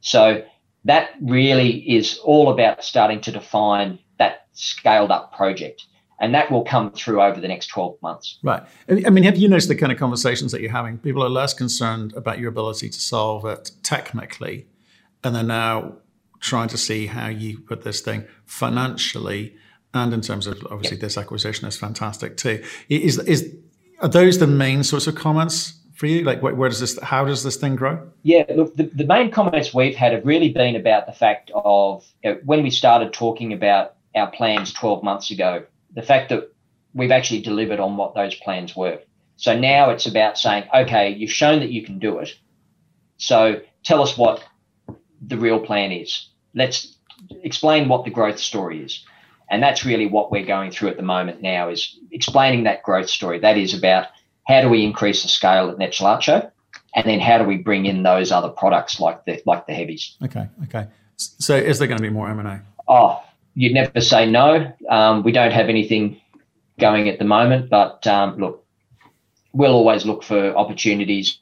So 0.01 0.45
that 0.85 1.11
really 1.21 1.79
is 1.97 2.19
all 2.19 2.51
about 2.51 2.85
starting 2.85 3.21
to 3.23 3.33
define 3.33 3.99
that 4.19 4.47
scaled 4.53 5.11
up 5.11 5.35
project. 5.35 5.85
And 6.21 6.35
that 6.35 6.53
will 6.53 6.63
come 6.63 6.93
through 6.93 7.21
over 7.21 7.41
the 7.41 7.49
next 7.49 7.67
12 7.67 8.01
months. 8.01 8.39
Right. 8.45 8.63
I 8.89 9.11
mean, 9.11 9.25
have 9.25 9.37
you 9.37 9.49
noticed 9.49 9.69
the 9.69 9.75
kind 9.75 9.91
of 9.91 9.99
conversations 9.99 10.53
that 10.53 10.61
you're 10.61 10.71
having? 10.71 10.99
People 10.99 11.25
are 11.25 11.29
less 11.29 11.53
concerned 11.53 12.13
about 12.15 12.39
your 12.39 12.49
ability 12.49 12.91
to 12.91 13.01
solve 13.01 13.45
it 13.45 13.73
technically, 13.83 14.69
and 15.25 15.35
they're 15.35 15.43
now 15.43 15.97
trying 16.39 16.69
to 16.69 16.79
see 16.79 17.07
how 17.07 17.29
you 17.29 17.59
put 17.59 17.83
this 17.83 18.01
thing 18.01 18.25
financially 18.47 19.57
and 19.95 20.15
in 20.15 20.21
terms 20.21 20.47
of 20.47 20.65
obviously 20.71 20.97
yep. 20.97 21.03
this 21.03 21.19
acquisition 21.19 21.69
is 21.69 21.77
fantastic 21.77 22.37
too. 22.37 22.63
Is, 22.89 23.19
is, 23.21 23.55
are 24.01 24.09
those 24.09 24.39
the 24.39 24.47
main 24.47 24.83
sorts 24.85 25.07
of 25.07 25.15
comments 25.15 25.79
for 26.03 26.09
you? 26.09 26.25
Like, 26.25 26.43
where, 26.43 26.53
where 26.53 26.69
does 26.69 26.81
this? 26.81 26.99
How 27.01 27.25
does 27.25 27.45
this 27.45 27.55
thing 27.55 27.77
grow? 27.77 28.11
Yeah, 28.25 28.45
look, 28.57 28.75
the, 28.75 28.91
the 28.93 29.07
main 29.07 29.31
comments 29.31 29.73
we've 29.73 29.95
had 29.95 30.13
have 30.13 30.27
really 30.27 30.49
been 30.49 30.75
about 30.75 31.07
the 31.07 31.13
fact 31.13 31.53
of 31.55 32.05
you 32.25 32.33
know, 32.33 32.41
when 32.45 32.65
we 32.65 32.71
started 32.71 33.13
talking 33.13 33.53
about 33.53 33.95
our 34.17 34.29
plans 34.33 34.73
12 34.73 35.05
months 35.05 35.31
ago, 35.31 35.65
the 35.95 36.03
fact 36.03 36.31
that 36.31 36.53
we've 36.93 37.13
actually 37.13 37.41
delivered 37.41 37.79
on 37.79 37.97
what 37.97 38.17
those 38.17 38.35
plans 38.35 38.75
were. 38.75 38.99
So 39.37 39.57
now 39.57 39.91
it's 39.91 40.07
about 40.07 40.37
saying, 40.37 40.65
okay, 40.75 41.11
you've 41.11 41.31
shown 41.31 41.61
that 41.61 41.71
you 41.71 41.85
can 41.85 42.01
do 42.01 42.19
it. 42.19 42.35
So 43.19 43.61
tell 43.85 44.03
us 44.03 44.19
what 44.19 44.43
the 45.25 45.39
real 45.39 45.61
plan 45.61 45.93
is. 45.93 46.31
Let's 46.53 46.97
explain 47.45 47.89
what 47.89 48.05
the 48.05 48.11
growth 48.11 48.41
story 48.41 48.83
is. 48.83 49.05
And 49.49 49.63
that's 49.63 49.85
really 49.85 50.07
what 50.07 50.33
we're 50.33 50.47
going 50.47 50.73
through 50.73 50.89
at 50.89 50.97
the 50.97 51.05
moment 51.05 51.43
now 51.43 51.69
is 51.69 51.97
explaining 52.11 52.65
that 52.65 52.83
growth 52.83 53.09
story. 53.09 53.39
That 53.39 53.57
is 53.57 53.73
about 53.73 54.09
how 54.53 54.61
do 54.61 54.69
we 54.69 54.85
increase 54.85 55.23
the 55.23 55.29
scale 55.29 55.71
at 55.71 55.79
Nechalacho? 55.79 56.51
And 56.95 57.07
then 57.07 57.21
how 57.21 57.39
do 57.39 57.45
we 57.45 57.57
bring 57.57 57.87
in 57.87 58.03
those 58.03 58.31
other 58.31 58.51
products 58.51 59.01
like 59.01 59.25
the 59.25 59.43
like 59.47 59.67
the 59.67 59.73
heavies? 59.73 60.17
Okay, 60.23 60.47
okay. 60.65 60.89
So 61.17 61.57
is 61.57 61.79
there 61.79 61.89
going 61.89 61.99
to 61.99 62.03
be 62.03 62.11
more 62.11 62.29
M 62.29 62.39
and 62.39 62.49
A? 62.49 62.63
Oh, 62.87 63.23
you'd 63.55 63.73
never 63.73 64.01
say 64.01 64.31
no. 64.31 64.71
Um, 64.89 65.23
we 65.23 65.33
don't 65.33 65.53
have 65.53 65.69
anything 65.69 66.21
going 66.79 67.09
at 67.09 67.19
the 67.19 67.25
moment. 67.25 67.71
But 67.71 68.07
um, 68.07 68.37
look, 68.37 68.67
we'll 69.53 69.73
always 69.73 70.05
look 70.05 70.23
for 70.23 70.55
opportunities 70.55 71.39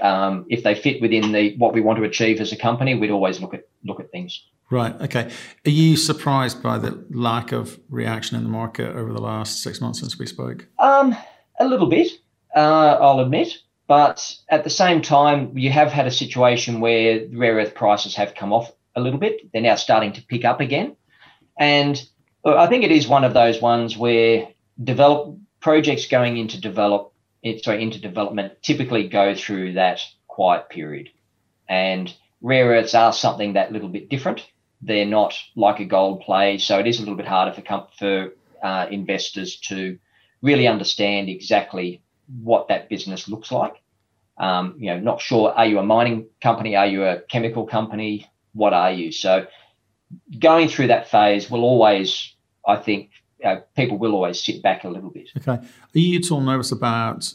um, 0.00 0.46
if 0.48 0.62
they 0.62 0.74
fit 0.74 1.02
within 1.02 1.32
the 1.32 1.54
what 1.58 1.74
we 1.74 1.82
want 1.82 1.98
to 1.98 2.04
achieve 2.04 2.40
as 2.40 2.52
a 2.52 2.56
company. 2.56 2.94
We'd 2.94 3.10
always 3.10 3.40
look 3.40 3.52
at 3.52 3.68
look 3.84 4.00
at 4.00 4.10
things. 4.10 4.42
Right. 4.70 4.98
Okay. 5.02 5.30
Are 5.66 5.70
you 5.70 5.98
surprised 5.98 6.62
by 6.62 6.78
the 6.78 7.04
lack 7.10 7.52
of 7.52 7.78
reaction 7.90 8.38
in 8.38 8.44
the 8.44 8.48
market 8.48 8.96
over 8.96 9.12
the 9.12 9.20
last 9.20 9.62
six 9.62 9.82
months 9.82 10.00
since 10.00 10.18
we 10.18 10.26
spoke? 10.26 10.66
Um, 10.78 11.14
a 11.60 11.66
little 11.66 11.88
bit, 11.88 12.08
uh, 12.54 12.98
I'll 13.00 13.20
admit. 13.20 13.58
But 13.86 14.34
at 14.48 14.64
the 14.64 14.70
same 14.70 15.02
time, 15.02 15.58
you 15.58 15.70
have 15.70 15.92
had 15.92 16.06
a 16.06 16.10
situation 16.10 16.80
where 16.80 17.26
rare 17.32 17.56
earth 17.56 17.74
prices 17.74 18.14
have 18.16 18.34
come 18.34 18.52
off 18.52 18.72
a 18.96 19.00
little 19.00 19.18
bit. 19.18 19.52
They're 19.52 19.60
now 19.60 19.74
starting 19.74 20.12
to 20.14 20.22
pick 20.22 20.44
up 20.44 20.60
again. 20.60 20.96
And 21.58 22.02
I 22.44 22.66
think 22.66 22.84
it 22.84 22.92
is 22.92 23.06
one 23.06 23.24
of 23.24 23.34
those 23.34 23.60
ones 23.60 23.96
where 23.96 24.48
develop 24.82 25.38
projects 25.60 26.06
going 26.06 26.36
into 26.36 26.60
develop 26.60 27.12
sorry, 27.62 27.82
into 27.82 28.00
development 28.00 28.62
typically 28.62 29.08
go 29.08 29.34
through 29.34 29.74
that 29.74 30.00
quiet 30.28 30.68
period. 30.70 31.10
And 31.68 32.12
rare 32.40 32.68
earths 32.68 32.94
are 32.94 33.12
something 33.12 33.54
that 33.54 33.72
little 33.72 33.88
bit 33.88 34.08
different. 34.08 34.46
They're 34.80 35.06
not 35.06 35.34
like 35.56 35.80
a 35.80 35.84
gold 35.84 36.22
play, 36.22 36.58
so 36.58 36.78
it 36.78 36.86
is 36.86 36.98
a 36.98 37.00
little 37.00 37.16
bit 37.16 37.26
harder 37.26 37.52
for 37.52 37.88
for 37.98 38.34
uh, 38.62 38.86
investors 38.90 39.56
to 39.68 39.98
really 40.42 40.66
understand 40.66 41.28
exactly 41.28 42.02
what 42.42 42.68
that 42.68 42.88
business 42.88 43.28
looks 43.28 43.52
like. 43.52 43.74
Um, 44.36 44.74
you 44.78 44.90
know, 44.90 44.98
not 44.98 45.20
sure. 45.20 45.52
Are 45.52 45.66
you 45.66 45.78
a 45.78 45.82
mining 45.82 46.26
company? 46.42 46.74
Are 46.76 46.86
you 46.86 47.04
a 47.04 47.20
chemical 47.20 47.66
company? 47.66 48.30
What 48.52 48.72
are 48.72 48.90
you? 48.90 49.12
So, 49.12 49.46
going 50.38 50.68
through 50.68 50.88
that 50.88 51.08
phase 51.08 51.50
will 51.50 51.62
always, 51.62 52.34
I 52.66 52.76
think, 52.76 53.10
uh, 53.44 53.56
people 53.76 53.98
will 53.98 54.12
always 54.12 54.42
sit 54.42 54.62
back 54.62 54.84
a 54.84 54.88
little 54.88 55.10
bit. 55.10 55.28
Okay. 55.36 55.52
Are 55.52 55.98
you 55.98 56.18
at 56.18 56.30
all 56.30 56.40
nervous 56.40 56.72
about 56.72 57.32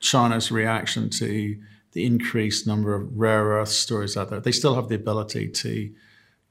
China's 0.00 0.50
reaction 0.50 1.08
to 1.10 1.56
the 1.92 2.04
increased 2.04 2.66
number 2.66 2.94
of 2.94 3.16
rare 3.16 3.44
earth 3.44 3.68
stories 3.68 4.16
out 4.16 4.30
there? 4.30 4.40
They 4.40 4.52
still 4.52 4.74
have 4.74 4.88
the 4.88 4.94
ability 4.94 5.48
to 5.48 5.92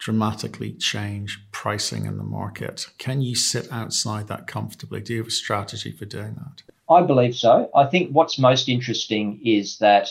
dramatically 0.02 0.74
change 0.74 1.40
pricing 1.52 2.06
in 2.06 2.18
the 2.18 2.24
market. 2.24 2.88
Can 2.98 3.22
you 3.22 3.36
sit 3.36 3.72
outside 3.72 4.28
that 4.28 4.48
comfortably? 4.48 5.00
Do 5.00 5.14
you 5.14 5.20
have 5.20 5.28
a 5.28 5.32
strategy 5.32 5.92
for 5.92 6.06
doing 6.06 6.36
that? 6.36 6.64
I 6.92 7.02
believe 7.02 7.36
so. 7.36 7.70
I 7.74 7.86
think 7.86 8.12
what's 8.12 8.38
most 8.38 8.68
interesting 8.68 9.40
is 9.46 9.78
that 9.78 10.10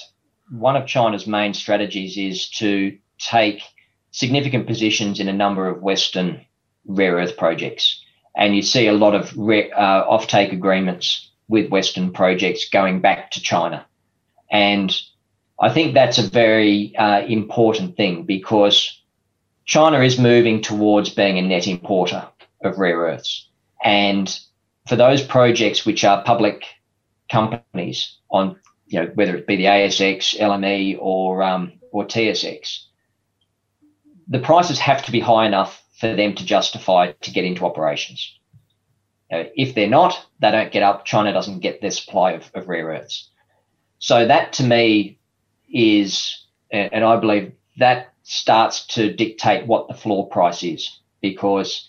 one 0.51 0.77
of 0.77 0.87
China's 0.87 1.27
main 1.27 1.53
strategies 1.53 2.17
is 2.17 2.49
to 2.51 2.97
take 3.19 3.63
significant 4.13 4.67
positions 4.67 5.21
in 5.21 5.29
a 5.29 5.33
number 5.33 5.69
of 5.69 5.83
Western 5.83 6.45
rare 6.87 7.17
earth 7.17 7.37
projects. 7.37 8.03
And 8.35 8.57
you 8.57 8.63
see 8.63 8.87
a 8.87 8.93
lot 8.93 9.15
of 9.15 9.33
uh, 9.33 10.07
offtake 10.09 10.53
agreements 10.53 11.31
with 11.49 11.71
Western 11.71 12.13
projects 12.13 12.69
going 12.69 13.01
back 13.01 13.33
to 13.33 13.43
China. 13.43 13.85
And 14.51 14.97
I 15.61 15.69
think 15.69 15.95
that's 15.95 16.19
a 16.19 16.29
very 16.29 16.97
uh, 16.97 17.23
important 17.27 17.97
thing 17.97 18.25
because 18.25 19.03
China 19.67 20.01
is 20.01 20.19
moving 20.19 20.63
towards 20.63 21.11
being 21.11 21.39
a 21.39 21.43
net 21.43 21.67
importer 21.67 22.27
of 22.65 22.79
rare 22.79 23.01
earths. 23.01 23.49
And 23.85 24.41
for 24.91 24.97
those 24.97 25.23
projects 25.23 25.87
which 25.87 26.03
are 26.03 26.25
public 26.25 26.65
companies 27.31 28.17
on, 28.29 28.59
you 28.89 29.01
know, 29.01 29.09
whether 29.15 29.37
it 29.37 29.47
be 29.47 29.55
the 29.55 29.67
ASX, 29.67 30.37
LME, 30.37 30.99
or 31.01 31.45
um, 31.45 31.75
or 31.93 32.05
TSX, 32.05 32.87
the 34.27 34.41
prices 34.41 34.81
have 34.81 35.05
to 35.05 35.13
be 35.13 35.21
high 35.21 35.47
enough 35.47 35.81
for 36.01 36.17
them 36.17 36.35
to 36.35 36.45
justify 36.45 37.13
to 37.13 37.31
get 37.31 37.45
into 37.45 37.65
operations. 37.65 38.37
Uh, 39.33 39.45
if 39.55 39.77
they're 39.77 39.89
not, 39.89 40.27
they 40.41 40.51
don't 40.51 40.73
get 40.73 40.83
up. 40.83 41.05
China 41.05 41.33
doesn't 41.33 41.61
get 41.61 41.81
their 41.81 41.93
supply 41.93 42.33
of, 42.33 42.51
of 42.55 42.69
rare 42.69 42.87
earths. 42.87 43.31
So 44.01 44.27
that 44.27 44.55
to 44.55 44.65
me 44.65 45.21
is, 45.73 46.47
and 46.73 47.05
I 47.05 47.15
believe 47.15 47.53
that 47.79 48.13
starts 48.25 48.89
to 48.89 49.15
dictate 49.15 49.69
what 49.69 49.87
the 49.87 49.95
floor 49.95 50.29
price 50.29 50.65
is 50.65 50.99
because 51.21 51.89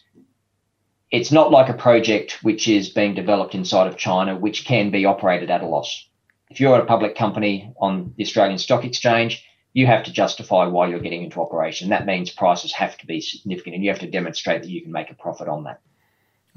it's 1.11 1.31
not 1.31 1.51
like 1.51 1.69
a 1.69 1.73
project 1.73 2.39
which 2.41 2.67
is 2.67 2.89
being 2.89 3.13
developed 3.13 3.53
inside 3.53 3.87
of 3.87 3.97
China, 3.97 4.35
which 4.35 4.65
can 4.65 4.91
be 4.91 5.05
operated 5.05 5.51
at 5.51 5.61
a 5.61 5.67
loss. 5.67 6.07
If 6.49 6.59
you're 6.59 6.79
a 6.79 6.85
public 6.85 7.15
company 7.15 7.73
on 7.79 8.13
the 8.17 8.23
Australian 8.23 8.57
Stock 8.57 8.85
Exchange, 8.85 9.45
you 9.73 9.85
have 9.87 10.03
to 10.03 10.11
justify 10.11 10.65
why 10.65 10.87
you're 10.87 10.99
getting 10.99 11.23
into 11.23 11.41
operation. 11.41 11.89
That 11.89 12.05
means 12.05 12.29
prices 12.29 12.73
have 12.73 12.97
to 12.97 13.05
be 13.05 13.21
significant 13.21 13.75
and 13.75 13.83
you 13.83 13.89
have 13.89 13.99
to 13.99 14.09
demonstrate 14.09 14.63
that 14.63 14.69
you 14.69 14.81
can 14.81 14.91
make 14.91 15.09
a 15.11 15.15
profit 15.15 15.47
on 15.47 15.65
that. 15.65 15.81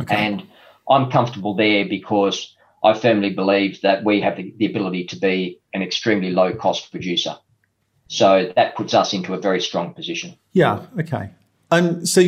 Okay. 0.00 0.14
And 0.14 0.46
I'm 0.88 1.10
comfortable 1.10 1.54
there 1.54 1.86
because 1.88 2.56
I 2.82 2.94
firmly 2.94 3.30
believe 3.30 3.80
that 3.82 4.04
we 4.04 4.20
have 4.20 4.36
the, 4.36 4.52
the 4.56 4.66
ability 4.66 5.06
to 5.06 5.16
be 5.16 5.60
an 5.72 5.82
extremely 5.82 6.30
low 6.30 6.54
cost 6.54 6.90
producer. 6.90 7.36
So 8.08 8.52
that 8.56 8.76
puts 8.76 8.94
us 8.94 9.12
into 9.12 9.34
a 9.34 9.38
very 9.38 9.60
strong 9.60 9.94
position. 9.94 10.36
Yeah. 10.52 10.86
Okay. 10.98 11.30
Um, 11.70 12.04
so 12.04 12.22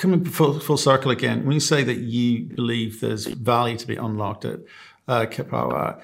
coming 0.00 0.24
full, 0.24 0.58
full 0.58 0.78
circle 0.78 1.10
again, 1.10 1.44
when 1.44 1.52
you 1.52 1.60
say 1.60 1.84
that 1.84 1.98
you 1.98 2.44
believe 2.44 3.00
there's 3.00 3.26
value 3.26 3.76
to 3.76 3.86
be 3.86 3.96
unlocked 3.96 4.44
at 4.44 4.60
uh, 5.06 5.26
Kipawa, 5.26 6.00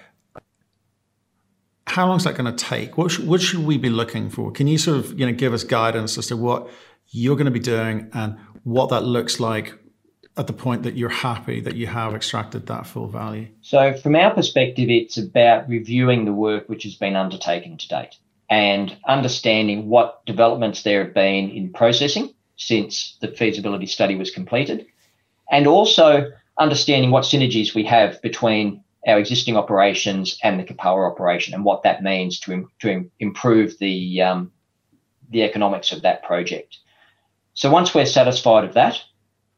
how 1.87 2.07
long 2.07 2.19
is 2.19 2.25
that 2.25 2.37
going 2.37 2.55
to 2.55 2.65
take? 2.65 2.99
What, 2.99 3.11
sh- 3.11 3.21
what 3.21 3.41
should 3.41 3.61
we 3.61 3.79
be 3.79 3.89
looking 3.89 4.29
for? 4.29 4.53
Can 4.53 4.67
you 4.67 4.77
sort 4.77 4.99
of 4.99 5.19
you 5.19 5.27
know 5.27 5.33
give 5.33 5.53
us 5.53 5.65
guidance 5.65 6.19
as 6.19 6.27
to 6.29 6.37
what 6.37 6.69
you're 7.09 7.37
going 7.37 7.47
to 7.47 7.51
be 7.51 7.59
doing 7.61 8.11
and 8.13 8.37
what 8.65 8.91
that 8.91 9.03
looks 9.03 9.41
like 9.41 9.75
at 10.37 10.47
the 10.47 10.53
point 10.53 10.83
that 10.83 10.97
you're 10.97 11.09
happy 11.09 11.61
that 11.61 11.77
you 11.77 11.87
have 11.87 12.15
extracted 12.15 12.67
that 12.67 12.87
full 12.87 13.09
value? 13.09 13.49
So, 13.63 13.95
from 13.95 14.15
our 14.15 14.35
perspective, 14.35 14.91
it's 14.91 15.17
about 15.17 15.69
reviewing 15.69 16.27
the 16.27 16.35
work 16.35 16.69
which 16.69 16.83
has 16.83 16.97
been 16.97 17.17
undertaken 17.17 17.79
to 17.79 17.89
date 17.89 18.17
and 18.51 18.95
understanding 19.07 19.89
what 19.89 20.25
developments 20.27 20.83
there 20.83 21.05
have 21.05 21.15
been 21.15 21.49
in 21.51 21.73
processing 21.73 22.35
since 22.57 23.16
the 23.21 23.29
feasibility 23.29 23.87
study 23.87 24.16
was 24.16 24.31
completed, 24.31 24.87
and 25.51 25.66
also 25.66 26.33
understanding 26.59 27.11
what 27.11 27.25
synergies 27.25 27.75
we 27.75 27.85
have 27.85 28.21
between 28.23 28.83
our 29.07 29.19
existing 29.19 29.57
operations 29.57 30.38
and 30.42 30.59
the 30.59 30.64
Kipawa 30.64 31.11
operation 31.11 31.55
and 31.55 31.64
what 31.64 31.83
that 31.85 32.03
means 32.03 32.40
to, 32.40 32.69
to 32.81 33.09
improve 33.21 33.79
the, 33.79 34.21
um, 34.21 34.51
the 35.31 35.42
economics 35.42 35.92
of 35.92 36.03
that 36.03 36.25
project. 36.25 36.79
So 37.55 37.71
once 37.71 37.95
we're 37.95 38.07
satisfied 38.07 38.64
of 38.64 38.75
that, 38.75 39.01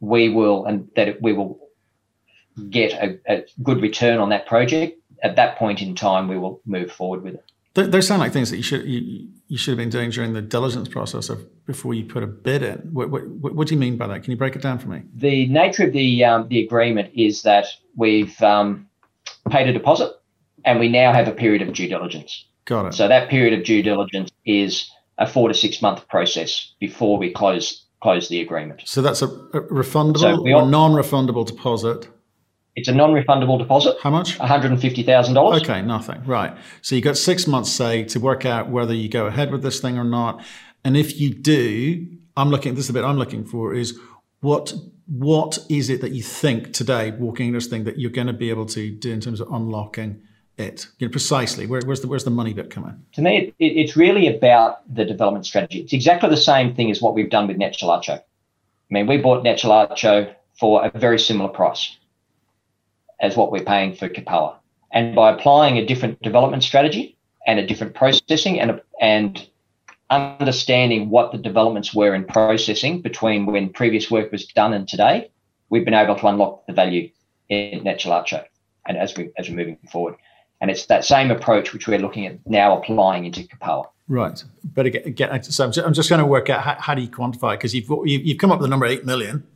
we 0.00 0.28
will 0.28 0.66
and 0.66 0.88
that 0.94 1.20
we 1.20 1.32
will 1.32 1.58
get 2.70 2.92
a, 2.92 3.18
a, 3.28 3.44
good 3.62 3.80
return 3.80 4.18
on 4.18 4.28
that 4.28 4.46
project. 4.46 5.00
At 5.22 5.36
that 5.36 5.58
point 5.58 5.82
in 5.82 5.94
time, 5.94 6.28
we 6.28 6.38
will 6.38 6.60
move 6.64 6.92
forward 6.92 7.22
with 7.22 7.34
it. 7.34 7.52
Those 7.86 8.06
sound 8.06 8.20
like 8.20 8.32
things 8.32 8.50
that 8.50 8.56
you 8.56 8.62
should 8.62 8.84
you, 8.84 9.28
you 9.48 9.56
should 9.56 9.72
have 9.72 9.78
been 9.78 9.90
doing 9.90 10.10
during 10.10 10.32
the 10.32 10.42
diligence 10.42 10.88
process 10.88 11.28
of 11.28 11.46
before 11.64 11.94
you 11.94 12.04
put 12.04 12.22
a 12.22 12.26
bid 12.26 12.62
in. 12.62 12.78
What, 12.92 13.10
what, 13.10 13.24
what 13.26 13.68
do 13.68 13.74
you 13.74 13.80
mean 13.80 13.96
by 13.96 14.06
that? 14.08 14.22
Can 14.22 14.30
you 14.30 14.36
break 14.36 14.56
it 14.56 14.62
down 14.62 14.78
for 14.78 14.88
me? 14.88 15.02
The 15.14 15.46
nature 15.48 15.86
of 15.86 15.92
the 15.92 16.24
um, 16.24 16.48
the 16.48 16.64
agreement 16.64 17.12
is 17.14 17.42
that 17.42 17.66
we've 17.96 18.40
um, 18.42 18.88
paid 19.50 19.68
a 19.68 19.72
deposit, 19.72 20.12
and 20.64 20.78
we 20.78 20.88
now 20.88 21.12
have 21.12 21.28
a 21.28 21.32
period 21.32 21.62
of 21.62 21.72
due 21.72 21.88
diligence. 21.88 22.44
Got 22.64 22.86
it. 22.86 22.94
So 22.94 23.08
that 23.08 23.30
period 23.30 23.58
of 23.58 23.64
due 23.64 23.82
diligence 23.82 24.30
is 24.44 24.90
a 25.16 25.26
four 25.26 25.48
to 25.48 25.54
six 25.54 25.80
month 25.80 26.06
process 26.08 26.74
before 26.80 27.18
we 27.18 27.32
close 27.32 27.84
close 28.00 28.28
the 28.28 28.40
agreement. 28.40 28.82
So 28.84 29.02
that's 29.02 29.22
a, 29.22 29.26
a 29.26 29.62
refundable 29.62 30.18
so 30.18 30.48
or 30.48 30.68
non-refundable 30.68 31.46
deposit. 31.46 32.08
It's 32.78 32.88
a 32.88 32.94
non-refundable 32.94 33.58
deposit. 33.58 33.96
How 34.00 34.10
much? 34.10 34.38
One 34.38 34.48
hundred 34.48 34.70
and 34.70 34.80
fifty 34.80 35.02
thousand 35.02 35.34
dollars. 35.34 35.62
Okay, 35.62 35.82
nothing. 35.82 36.22
Right. 36.24 36.56
So 36.80 36.94
you 36.94 37.02
got 37.02 37.16
six 37.16 37.46
months, 37.46 37.72
say, 37.72 38.04
to 38.04 38.20
work 38.20 38.46
out 38.46 38.70
whether 38.70 38.94
you 38.94 39.08
go 39.08 39.26
ahead 39.26 39.50
with 39.50 39.62
this 39.62 39.80
thing 39.80 39.98
or 39.98 40.04
not. 40.04 40.40
And 40.84 40.96
if 40.96 41.18
you 41.20 41.34
do, 41.34 42.06
I'm 42.36 42.50
looking. 42.50 42.74
This 42.74 42.84
is 42.84 42.86
the 42.86 42.92
bit 42.92 43.04
I'm 43.04 43.18
looking 43.18 43.44
for. 43.44 43.74
Is 43.74 43.98
what 44.40 44.72
what 45.06 45.58
is 45.68 45.90
it 45.90 46.00
that 46.02 46.12
you 46.12 46.22
think 46.22 46.72
today, 46.72 47.10
walking 47.10 47.52
this 47.52 47.66
thing, 47.66 47.82
that 47.84 47.98
you're 47.98 48.12
going 48.12 48.28
to 48.28 48.32
be 48.32 48.50
able 48.50 48.66
to 48.66 48.90
do 48.90 49.10
in 49.10 49.20
terms 49.20 49.40
of 49.40 49.48
unlocking 49.50 50.22
it? 50.56 50.86
You 50.98 51.08
know, 51.08 51.10
precisely. 51.10 51.66
Where, 51.66 51.80
where's 51.84 52.00
the 52.00 52.06
where's 52.06 52.24
the 52.24 52.30
money 52.30 52.54
bit 52.54 52.70
coming? 52.70 53.02
To 53.14 53.22
me, 53.22 53.52
it, 53.58 53.72
it's 53.82 53.96
really 53.96 54.28
about 54.28 54.82
the 54.94 55.04
development 55.04 55.46
strategy. 55.46 55.80
It's 55.80 55.92
exactly 55.92 56.30
the 56.30 56.36
same 56.36 56.74
thing 56.76 56.92
as 56.92 57.02
what 57.02 57.14
we've 57.14 57.30
done 57.30 57.48
with 57.48 57.58
Nechalacho. 57.58 58.18
I 58.20 58.22
mean, 58.90 59.08
we 59.08 59.16
bought 59.16 59.44
Nechalacho 59.44 60.32
for 60.58 60.84
a 60.84 60.98
very 60.98 61.18
similar 61.18 61.50
price 61.50 61.96
as 63.20 63.36
what 63.36 63.50
we're 63.52 63.64
paying 63.64 63.94
for 63.94 64.08
Kipawa. 64.08 64.56
And 64.92 65.14
by 65.14 65.32
applying 65.32 65.78
a 65.78 65.84
different 65.84 66.20
development 66.22 66.64
strategy 66.64 67.16
and 67.46 67.58
a 67.58 67.66
different 67.66 67.94
processing 67.94 68.60
and, 68.60 68.80
and 69.00 69.48
understanding 70.10 71.10
what 71.10 71.32
the 71.32 71.38
developments 71.38 71.94
were 71.94 72.14
in 72.14 72.24
processing 72.24 73.02
between 73.02 73.46
when 73.46 73.70
previous 73.70 74.10
work 74.10 74.32
was 74.32 74.46
done 74.46 74.72
and 74.72 74.88
today, 74.88 75.30
we've 75.68 75.84
been 75.84 75.94
able 75.94 76.16
to 76.16 76.26
unlock 76.26 76.66
the 76.66 76.72
value 76.72 77.10
in 77.48 77.80
Nechalacho 77.80 78.44
and 78.86 78.96
as 78.96 79.16
we 79.16 79.30
as 79.36 79.48
we're 79.48 79.56
moving 79.56 79.78
forward. 79.90 80.14
And 80.60 80.70
it's 80.70 80.86
that 80.86 81.04
same 81.04 81.30
approach 81.30 81.72
which 81.72 81.86
we're 81.86 81.98
looking 81.98 82.26
at 82.26 82.38
now 82.46 82.78
applying 82.78 83.26
into 83.26 83.42
Kipawa. 83.42 83.86
Right, 84.08 84.42
but 84.64 84.86
again, 84.86 85.42
so 85.42 85.64
I'm 85.64 85.72
just, 85.72 85.86
I'm 85.86 85.92
just 85.92 86.08
going 86.08 86.20
to 86.20 86.26
work 86.26 86.48
out 86.48 86.62
how, 86.62 86.76
how 86.78 86.94
do 86.94 87.02
you 87.02 87.08
quantify 87.08 87.52
because 87.52 87.74
you've 87.74 87.90
you've 88.06 88.38
come 88.38 88.50
up 88.50 88.58
with 88.58 88.64
the 88.64 88.70
number 88.70 88.86
eight 88.86 89.04
million, 89.04 89.46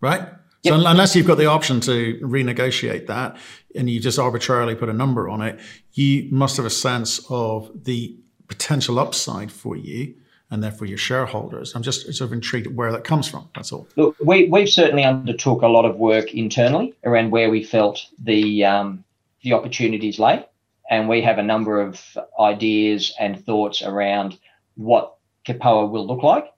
right? 0.00 0.28
So 0.64 0.74
unless 0.74 1.16
you've 1.16 1.26
got 1.26 1.38
the 1.38 1.46
option 1.46 1.80
to 1.80 2.18
renegotiate 2.22 3.08
that 3.08 3.36
and 3.74 3.90
you 3.90 3.98
just 3.98 4.18
arbitrarily 4.18 4.76
put 4.76 4.88
a 4.88 4.92
number 4.92 5.28
on 5.28 5.42
it, 5.42 5.58
you 5.92 6.28
must 6.30 6.56
have 6.56 6.66
a 6.66 6.70
sense 6.70 7.20
of 7.28 7.84
the 7.84 8.16
potential 8.46 9.00
upside 9.00 9.50
for 9.50 9.76
you 9.76 10.14
and 10.52 10.62
therefore 10.62 10.86
your 10.86 10.98
shareholders. 10.98 11.74
I'm 11.74 11.82
just 11.82 12.02
sort 12.14 12.28
of 12.28 12.32
intrigued 12.32 12.76
where 12.76 12.92
that 12.92 13.02
comes 13.02 13.26
from. 13.26 13.48
That's 13.56 13.72
all. 13.72 13.88
Look, 13.96 14.16
we, 14.20 14.48
we've 14.48 14.68
certainly 14.68 15.02
undertook 15.02 15.62
a 15.62 15.66
lot 15.66 15.84
of 15.84 15.96
work 15.96 16.32
internally 16.32 16.94
around 17.04 17.30
where 17.30 17.50
we 17.50 17.64
felt 17.64 18.06
the 18.22 18.64
um, 18.64 19.04
the 19.42 19.54
opportunities 19.54 20.20
lay, 20.20 20.46
and 20.88 21.08
we 21.08 21.22
have 21.22 21.38
a 21.38 21.42
number 21.42 21.80
of 21.80 22.00
ideas 22.38 23.12
and 23.18 23.44
thoughts 23.44 23.82
around 23.82 24.38
what 24.76 25.14
Kipawa 25.44 25.90
will 25.90 26.06
look 26.06 26.22
like. 26.22 26.52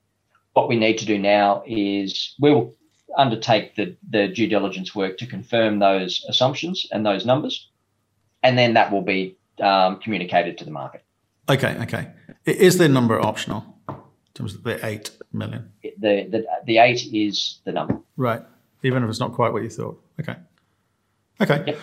What 0.53 0.67
we 0.67 0.75
need 0.75 0.99
to 0.99 1.05
do 1.05 1.17
now 1.17 1.63
is 1.65 2.35
we 2.39 2.51
will 2.51 2.75
undertake 3.17 3.75
the, 3.75 3.95
the 4.09 4.27
due 4.27 4.47
diligence 4.47 4.95
work 4.95 5.17
to 5.17 5.25
confirm 5.25 5.79
those 5.79 6.25
assumptions 6.29 6.87
and 6.91 7.05
those 7.05 7.25
numbers, 7.25 7.69
and 8.43 8.57
then 8.57 8.73
that 8.73 8.91
will 8.91 9.01
be 9.01 9.37
um, 9.61 9.99
communicated 9.99 10.57
to 10.57 10.65
the 10.65 10.71
market. 10.71 11.03
Okay, 11.49 11.77
okay. 11.81 12.11
Is 12.45 12.77
the 12.77 12.89
number 12.89 13.19
optional 13.19 13.63
in 13.87 13.95
terms 14.33 14.55
of 14.55 14.63
the 14.63 14.83
eight 14.85 15.11
million? 15.31 15.71
The, 15.83 16.27
the, 16.29 16.45
the 16.65 16.77
eight 16.79 17.05
is 17.13 17.59
the 17.65 17.71
number. 17.71 17.99
Right. 18.17 18.41
Even 18.83 19.03
if 19.03 19.09
it's 19.09 19.19
not 19.19 19.33
quite 19.33 19.53
what 19.53 19.63
you 19.63 19.69
thought. 19.69 20.01
Okay. 20.19 20.35
Okay. 21.41 21.63
Yep. 21.67 21.79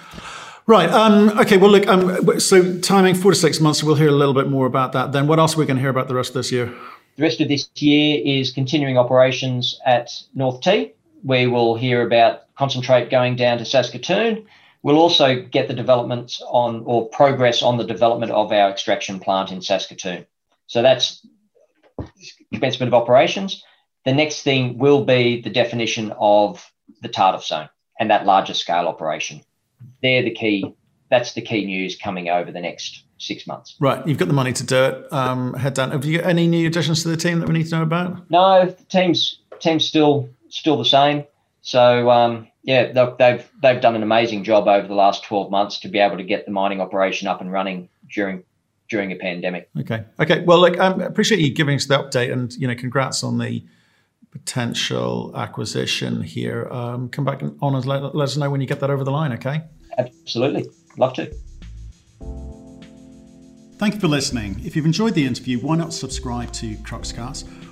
Right. 0.67 0.89
Um, 0.89 1.39
okay. 1.41 1.57
Well, 1.57 1.71
look. 1.71 1.87
Um, 1.89 2.41
so 2.41 2.79
timing 2.79 3.15
four 3.15 3.33
to 3.33 3.37
six 3.37 3.61
months. 3.61 3.83
We'll 3.83 3.97
hear 3.97 4.09
a 4.09 4.13
little 4.13 4.35
bit 4.35 4.49
more 4.49 4.67
about 4.67 4.93
that. 4.93 5.13
Then, 5.13 5.27
what 5.27 5.39
else 5.39 5.57
are 5.57 5.59
we 5.59 5.67
going 5.67 5.77
to 5.77 5.81
hear 5.81 5.91
about 5.91 6.09
the 6.09 6.15
rest 6.15 6.31
of 6.31 6.35
this 6.35 6.53
year? 6.53 6.73
The 7.17 7.23
rest 7.23 7.41
of 7.41 7.49
this 7.49 7.69
year 7.77 8.23
is 8.25 8.53
continuing 8.53 8.97
operations 8.97 9.81
at 9.85 10.11
North 10.35 10.61
T. 10.61 10.93
We 11.25 11.47
will 11.47 11.75
hear 11.77 12.03
about 12.07 12.55
concentrate 12.57 13.11
going 13.11 13.37
down 13.37 13.59
to 13.59 13.65
Saskatoon. 13.65 14.47
We'll 14.83 14.99
also 14.99 15.41
get 15.43 15.69
the 15.69 15.75
developments 15.75 16.43
on 16.47 16.83
or 16.85 17.09
progress 17.09 17.63
on 17.63 17.77
the 17.77 17.85
development 17.85 18.33
of 18.33 18.51
our 18.51 18.71
extraction 18.71 19.21
plant 19.21 19.53
in 19.53 19.63
Saskatoon. 19.63 20.27
So 20.67 20.83
that's 20.83 21.25
commencement 22.53 22.93
of 22.93 22.95
operations. 22.95 23.63
The 24.05 24.13
next 24.13 24.43
thing 24.43 24.79
will 24.79 25.05
be 25.05 25.41
the 25.41 25.51
definition 25.51 26.13
of 26.19 26.69
the 27.03 27.09
Tardif 27.09 27.45
zone 27.45 27.69
and 28.01 28.11
that 28.11 28.27
larger 28.27 28.55
scale 28.55 28.89
operation. 28.89 29.43
They're 30.03 30.23
the 30.23 30.33
key. 30.33 30.75
That's 31.11 31.35
the 31.35 31.43
key 31.43 31.65
news 31.65 31.97
coming 31.97 32.29
over 32.29 32.51
the 32.51 32.61
next 32.61 33.05
six 33.19 33.47
months. 33.47 33.77
Right, 33.79 34.05
you've 34.07 34.19
got 34.19 34.29
the 34.29 34.35
money 34.35 34.53
to 34.53 34.65
do 34.65 34.85
it. 34.85 35.13
Um, 35.13 35.55
head 35.55 35.75
down. 35.75 35.93
Have 35.93 36.05
you 36.05 36.19
got 36.19 36.27
any 36.29 36.49
new 36.49 36.67
additions 36.67 37.03
to 37.05 37.09
the 37.09 37.17
team 37.17 37.39
that 37.39 37.49
we 37.49 37.55
need 37.55 37.69
to 37.69 37.77
know 37.77 37.83
about? 37.83 38.29
No, 38.31 38.67
the 38.67 38.85
team's 38.85 39.39
team's 39.61 39.85
still 39.85 40.29
still 40.53 40.77
the 40.77 40.85
same. 40.85 41.25
So 41.63 42.11
um, 42.11 42.49
yeah, 42.63 42.93
they've 42.93 43.51
they've 43.61 43.81
done 43.81 43.97
an 43.97 44.03
amazing 44.03 44.45
job 44.45 44.69
over 44.69 44.87
the 44.87 44.95
last 44.95 45.25
twelve 45.25 45.51
months 45.51 45.81
to 45.81 45.89
be 45.89 45.99
able 45.99 46.19
to 46.19 46.25
get 46.25 46.45
the 46.45 46.53
mining 46.53 46.81
operation 46.81 47.27
up 47.27 47.41
and 47.41 47.51
running 47.51 47.89
during 48.13 48.45
during 48.89 49.11
a 49.11 49.17
pandemic. 49.17 49.71
Okay, 49.81 50.05
okay. 50.21 50.45
Well, 50.45 50.61
like 50.61 50.79
um, 50.79 51.01
I 51.01 51.07
appreciate 51.07 51.41
you 51.41 51.53
giving 51.53 51.77
us 51.77 51.87
the 51.87 51.99
update, 51.99 52.33
and 52.33 52.53
you 52.55 52.69
know, 52.69 52.75
congrats 52.75 53.25
on 53.25 53.39
the 53.39 53.65
potential 54.31 55.33
acquisition 55.37 56.23
here. 56.23 56.69
Um, 56.71 57.09
come 57.09 57.25
back 57.25 57.43
on 57.43 57.75
and 57.75 57.85
let, 57.85 58.15
let 58.15 58.25
us 58.25 58.37
know 58.37 58.51
when 58.51 58.61
you 58.61 58.67
get 58.67 58.81
that 58.81 58.91
over 58.91 59.05
the 59.05 59.11
line. 59.11 59.33
Okay. 59.33 59.63
Absolutely, 59.99 60.69
love 60.97 61.15
to. 61.15 61.33
Thank 63.77 63.95
you 63.95 64.01
for 64.01 64.09
listening. 64.09 64.61
If 64.65 64.77
you've 64.77 64.87
enjoyed 64.87 65.15
the 65.15 65.27
interview, 65.27 65.59
why 65.59 65.77
not 65.77 65.93
subscribe 65.93 66.53
to 66.53 66.77
Cruxcast? 66.77 67.72